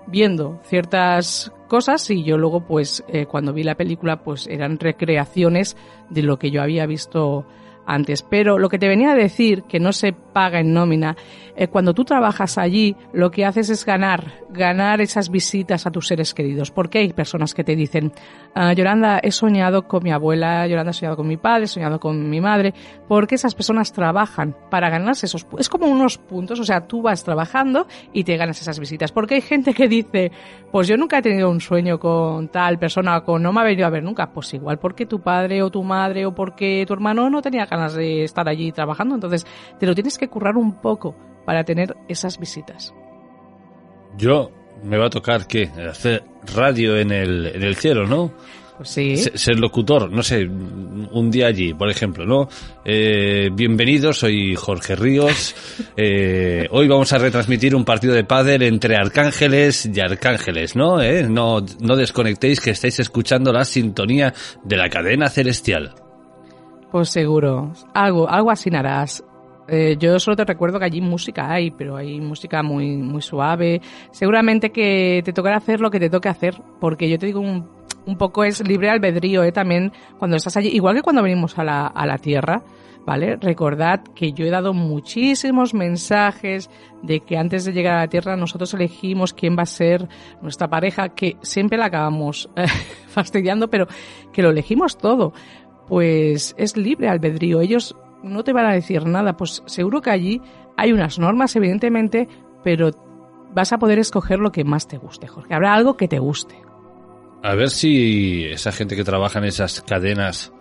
[0.08, 5.76] viendo ciertas cosas y yo luego pues eh, cuando vi la película pues eran recreaciones
[6.10, 7.46] de lo que yo había visto
[7.88, 8.22] antes.
[8.22, 11.16] Pero lo que te venía a decir, que no se paga en nómina,
[11.56, 16.08] eh, cuando tú trabajas allí, lo que haces es ganar, ganar esas visitas a tus
[16.08, 16.70] seres queridos.
[16.70, 18.12] Porque hay personas que te dicen,
[18.54, 22.00] ah, Yolanda, he soñado con mi abuela, Yolanda, he soñado con mi padre, he soñado
[22.00, 22.74] con mi madre,
[23.08, 27.24] porque esas personas trabajan para ganarse esos Es como unos puntos, o sea, tú vas
[27.24, 29.12] trabajando y te ganas esas visitas.
[29.12, 30.32] Porque hay gente que dice,
[30.72, 33.64] pues yo nunca he tenido un sueño con tal persona, o con no me ha
[33.64, 34.30] venido a ver nunca.
[34.32, 37.77] Pues igual porque tu padre o tu madre o porque tu hermano no tenía ganas
[37.94, 39.16] de estar allí trabajando.
[39.16, 39.46] Entonces,
[39.80, 42.94] te lo tienes que currar un poco para tener esas visitas.
[44.18, 44.52] Yo
[44.84, 46.24] me va a tocar que hacer
[46.56, 48.32] radio en el, en el cielo, ¿no?
[48.78, 49.18] Pues sí.
[49.18, 52.48] Ser locutor, no sé, un día allí, por ejemplo, ¿no?
[52.86, 55.56] Eh, bienvenidos, soy Jorge Ríos.
[56.00, 61.02] Eh, hoy vamos a retransmitir un partido de pádel entre Arcángeles y Arcángeles, ¿no?
[61.02, 61.24] ¿Eh?
[61.24, 64.34] No, no desconectéis que estáis escuchando la sintonía
[64.64, 65.96] de la cadena celestial.
[66.92, 69.24] Pues seguro, algo, algo así harás.
[69.68, 73.82] Eh, yo solo te recuerdo que allí música hay, pero hay música muy, muy suave.
[74.12, 77.68] Seguramente que te tocará hacer lo que te toque hacer, porque yo te digo un,
[78.06, 79.52] un poco es libre albedrío, ¿eh?
[79.52, 82.64] También cuando estás allí, igual que cuando venimos a la, a la Tierra,
[83.06, 83.36] ¿vale?
[83.36, 86.70] Recordad que yo he dado muchísimos mensajes
[87.04, 90.08] de que antes de llegar a la Tierra nosotros elegimos quién va a ser
[90.42, 92.50] nuestra pareja, que siempre la acabamos
[93.08, 93.88] fastidiando, pero
[94.32, 95.34] que lo elegimos todo.
[95.88, 97.62] Pues es libre albedrío.
[97.62, 99.38] Ellos no te van a decir nada.
[99.38, 100.42] Pues seguro que allí
[100.76, 102.28] hay unas normas, evidentemente,
[102.64, 102.92] pero
[103.54, 105.54] vas a poder escoger lo que más te guste, Jorge.
[105.54, 106.56] Habrá algo que te guste.
[107.44, 110.52] A ver si esa gente que trabaja en esas cadenas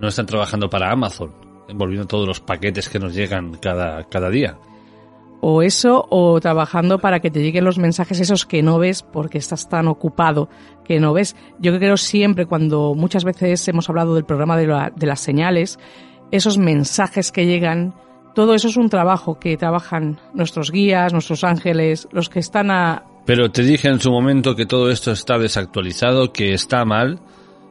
[0.00, 1.32] no están trabajando para Amazon,
[1.68, 4.58] envolviendo todos los paquetes que nos llegan cada, cada día.
[5.40, 9.38] O eso, o trabajando para que te lleguen los mensajes esos que no ves porque
[9.38, 10.48] estás tan ocupado
[10.84, 11.36] que no ves.
[11.60, 15.78] Yo creo siempre, cuando muchas veces hemos hablado del programa de, la- de las señales,
[16.32, 17.94] esos mensajes que llegan,
[18.34, 23.04] todo eso es un trabajo que trabajan nuestros guías, nuestros ángeles, los que están a...
[23.24, 27.20] Pero te dije en su momento que todo esto está desactualizado, que está mal.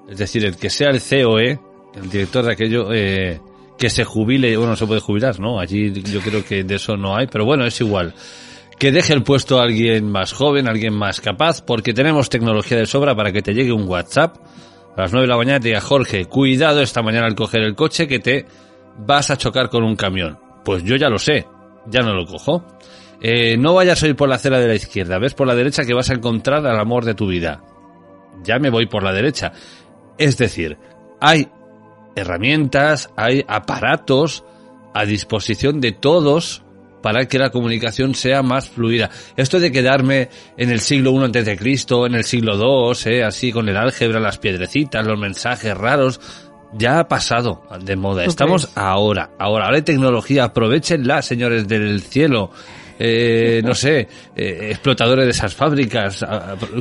[0.07, 1.59] Es decir, el que sea el COE,
[1.95, 3.41] el director de aquello, eh,
[3.77, 5.59] que se jubile, bueno, no se puede jubilar, ¿no?
[5.59, 8.13] Allí yo creo que de eso no hay, pero bueno, es igual.
[8.79, 12.85] Que deje el puesto a alguien más joven, alguien más capaz, porque tenemos tecnología de
[12.85, 14.37] sobra para que te llegue un WhatsApp
[14.97, 17.75] a las 9 de la mañana te diga, Jorge, cuidado esta mañana al coger el
[17.75, 18.47] coche que te
[18.97, 20.39] vas a chocar con un camión.
[20.65, 21.45] Pues yo ya lo sé,
[21.85, 22.65] ya no lo cojo.
[23.21, 25.85] Eh, no vayas a ir por la acera de la izquierda, ves por la derecha
[25.85, 27.61] que vas a encontrar al amor de tu vida.
[28.43, 29.51] Ya me voy por la derecha.
[30.17, 30.79] Es decir,
[31.21, 31.47] hay
[32.17, 34.43] herramientas, hay aparatos
[34.93, 36.63] a disposición de todos
[37.01, 39.09] para que la comunicación sea más fluida.
[39.35, 43.23] Esto de quedarme en el siglo I antes de Cristo, en el siglo II, eh,
[43.23, 46.19] así con el álgebra, las piedrecitas, los mensajes raros,
[46.73, 48.23] ya ha pasado de moda.
[48.23, 52.51] ¿Tú Estamos ahora, ahora, ahora hay tecnología, aprovechenla, señores del cielo.
[52.99, 56.25] Eh, no sé, eh, explotadores de esas fábricas,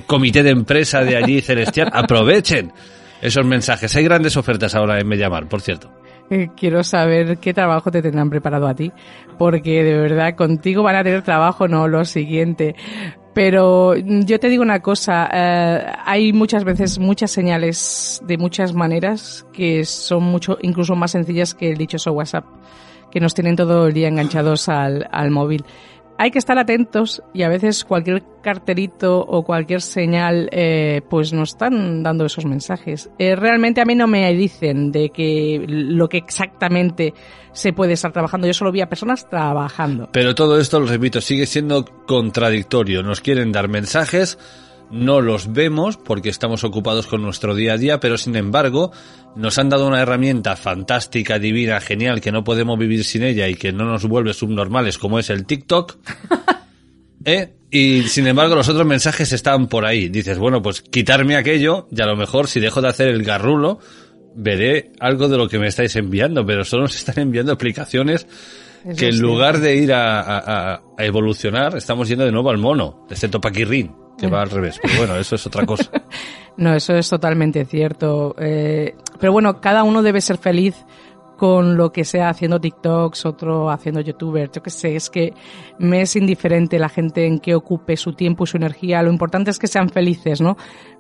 [0.07, 2.73] comité de empresa de allí celestial, aprovechen
[3.21, 3.95] esos mensajes.
[3.97, 5.91] Hay grandes ofertas ahora en Mediamar, por cierto.
[6.31, 8.93] Eh, Quiero saber qué trabajo te tendrán preparado a ti,
[9.39, 12.75] porque de verdad contigo van a tener trabajo, no lo siguiente.
[13.35, 19.47] Pero yo te digo una cosa, eh, hay muchas veces muchas señales de muchas maneras
[19.53, 22.47] que son mucho, incluso más sencillas que el dichoso WhatsApp,
[23.11, 25.65] que nos tienen todo el día enganchados al, al móvil.
[26.19, 31.51] Hay que estar atentos y a veces cualquier carterito o cualquier señal eh, pues nos
[31.51, 33.11] están dando esos mensajes.
[33.19, 37.13] Eh, realmente a mí no me dicen de que lo que exactamente
[37.53, 38.47] se puede estar trabajando.
[38.47, 40.09] Yo solo vi a personas trabajando.
[40.13, 43.03] Pero todo esto, lo repito, sigue siendo contradictorio.
[43.03, 44.39] Nos quieren dar mensajes,
[44.91, 48.93] no los vemos porque estamos ocupados con nuestro día a día, pero sin embargo
[49.35, 53.55] nos han dado una herramienta fantástica, divina, genial, que no podemos vivir sin ella y
[53.55, 55.97] que no nos vuelve subnormales como es el TikTok.
[57.25, 57.55] ¿Eh?
[57.71, 60.09] Y sin embargo los otros mensajes están por ahí.
[60.09, 63.81] Dices, bueno, pues quitarme aquello y a lo mejor si dejo de hacer el garrulo,
[64.37, 68.27] veré algo de lo que me estáis enviando, pero solo nos están enviando explicaciones
[68.97, 72.59] que en lugar de ir a, a- a- a evolucionar, estamos yendo de nuevo al
[72.59, 74.79] mono, excepto Paquirrín, que va al revés.
[74.83, 75.91] Pero bueno, eso es otra cosa.
[76.59, 78.35] No, eso es totalmente cierto.
[78.39, 80.87] Eh, pero bueno, cada uno debe ser feliz
[81.37, 85.35] con lo que sea haciendo TikToks, otro haciendo YouTubers, yo qué sé, es que
[85.79, 89.51] me es indiferente la gente en que ocupe su tiempo y su energía, lo importante
[89.51, 90.57] es que sean felices, ¿no?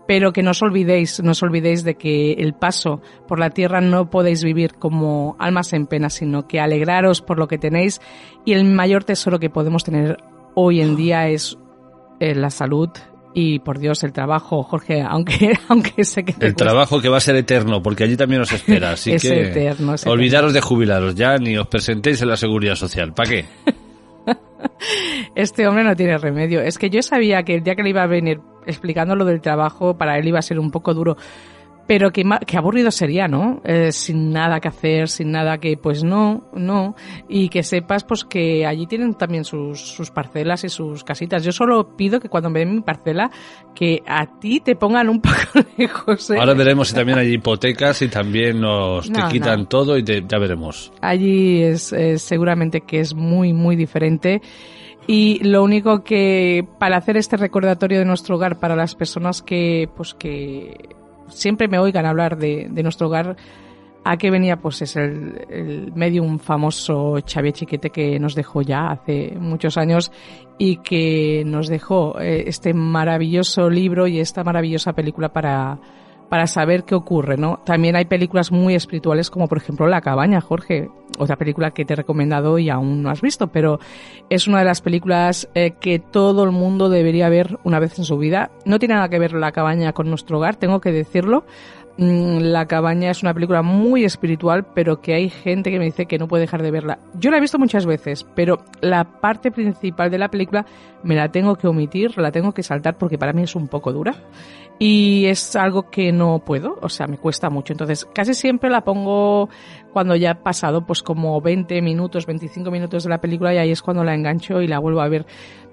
[0.07, 3.81] Pero que no os olvidéis, no os olvidéis de que el paso por la tierra
[3.81, 8.01] no podéis vivir como almas en pena, sino que alegraros por lo que tenéis
[8.45, 10.19] y el mayor tesoro que podemos tener
[10.55, 11.59] hoy en día es
[12.21, 12.91] eh, la salud
[13.35, 16.35] Y por Dios, el trabajo, Jorge, aunque, aunque sé que...
[16.41, 18.93] El trabajo que va a ser eterno, porque allí también os espera.
[18.93, 20.13] Así Es que eterno, es eterno.
[20.15, 23.13] olvidaros de jubilaros ya, ni os presentéis en la seguridad social.
[23.13, 23.45] ¿Para qué?
[25.35, 26.61] Este hombre no tiene remedio.
[26.63, 29.41] Es que yo sabía que el día que le iba a venir explicando lo del
[29.43, 31.17] trabajo, para él iba a ser un poco duro.
[31.87, 33.61] Pero qué, qué aburrido sería, ¿no?
[33.65, 36.97] Eh, sin nada que hacer, sin nada que, pues no, no.
[37.29, 41.45] Y que sepas, pues que allí tienen también sus, sus parcelas y sus casitas.
[41.45, 43.31] Yo solo pido que cuando me den mi parcela,
[43.75, 46.31] que a ti te pongan un poco lejos.
[46.31, 46.39] ¿eh?
[46.39, 49.67] Ahora veremos si también hay hipotecas y también nos te quitan no.
[49.67, 50.93] todo y te- ya veremos.
[51.01, 54.43] Allí es, eh, seguramente que es muy, muy diferente.
[55.07, 59.89] Y lo único que para hacer este recordatorio de nuestro hogar para las personas que,
[59.97, 60.75] pues que
[61.28, 63.36] siempre me oigan hablar de, nuestro hogar,
[64.05, 68.89] a qué venía, pues es el, el medium famoso Xavier Chiquete que nos dejó ya
[68.89, 70.12] hace muchos años
[70.59, 75.78] y que nos dejó eh, este maravilloso libro y esta maravillosa película para,
[76.28, 77.61] para saber qué ocurre, ¿no?
[77.65, 81.93] También hay películas muy espirituales como por ejemplo La cabaña, Jorge, otra película que te
[81.93, 83.78] he recomendado y aún no has visto, pero
[84.28, 88.05] es una de las películas eh, que todo el mundo debería ver una vez en
[88.05, 88.51] su vida.
[88.65, 91.44] No tiene nada que ver La cabaña con nuestro hogar, tengo que decirlo.
[91.98, 96.06] Mm, La cabaña es una película muy espiritual, pero que hay gente que me dice
[96.06, 96.98] que no puede dejar de verla.
[97.14, 100.66] Yo la he visto muchas veces, pero la parte principal de la película
[101.02, 103.93] me la tengo que omitir, la tengo que saltar porque para mí es un poco
[103.93, 104.14] dura
[104.78, 107.73] y es algo que no puedo, o sea, me cuesta mucho.
[107.73, 109.48] Entonces, casi siempre la pongo
[109.93, 113.70] cuando ya ha pasado pues como 20 minutos, 25 minutos de la película y ahí
[113.70, 115.24] es cuando la engancho y la vuelvo a ver.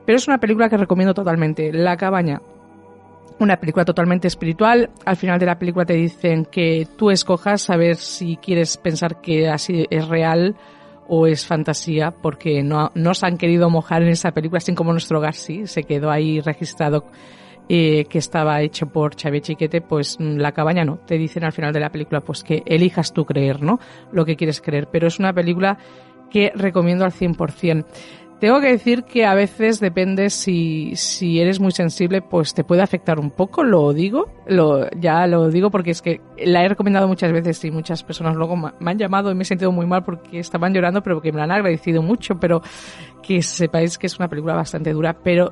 [0.06, 1.72] Pero es una película que recomiendo totalmente.
[1.74, 2.42] La cabaña,
[3.40, 4.90] una película totalmente espiritual.
[5.06, 9.22] Al final de la película te dicen que tú escojas a ver si quieres pensar
[9.22, 10.56] que así es real
[11.08, 15.22] o es fantasía, porque no, se han querido mojar en esa película, así como nuestro
[15.34, 17.06] sí, se quedó ahí registrado
[17.70, 20.98] eh, que estaba hecho por Xavier Chiquete, pues mm, la cabaña no.
[20.98, 23.80] Te dicen al final de la película pues que elijas tú creer, ¿no?
[24.12, 24.90] Lo que quieres creer.
[24.92, 25.78] Pero es una película
[26.30, 27.86] que recomiendo al 100%.
[28.44, 32.82] Tengo que decir que a veces depende si, si eres muy sensible, pues te puede
[32.82, 37.08] afectar un poco, lo digo, lo, ya lo digo porque es que la he recomendado
[37.08, 40.04] muchas veces y muchas personas luego me han llamado y me he sentido muy mal
[40.04, 42.62] porque estaban llorando, pero que me la han agradecido mucho, pero
[43.26, 45.50] que sepáis que es una película bastante dura, pero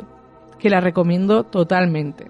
[0.59, 2.25] que la recomiendo totalmente.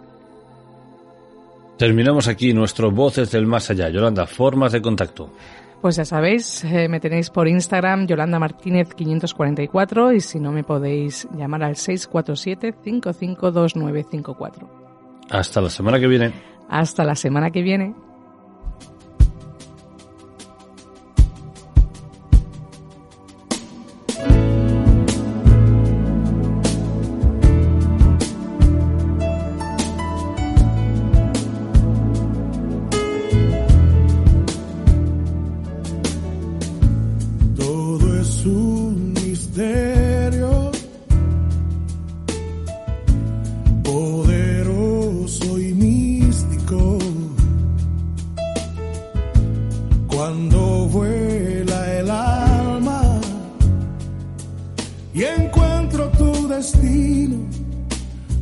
[1.75, 3.89] Terminamos aquí nuestro Voces del Más Allá.
[3.89, 5.31] Yolanda, formas de contacto.
[5.81, 10.63] Pues ya sabéis, eh, me tenéis por Instagram Yolanda Martínez 544 y si no me
[10.63, 14.69] podéis llamar al 647 552954.
[15.31, 16.33] Hasta la semana que viene.
[16.69, 17.95] Hasta la semana que viene.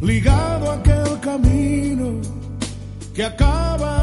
[0.09, 2.19] Ligado a aquel camino
[3.13, 4.01] que acaba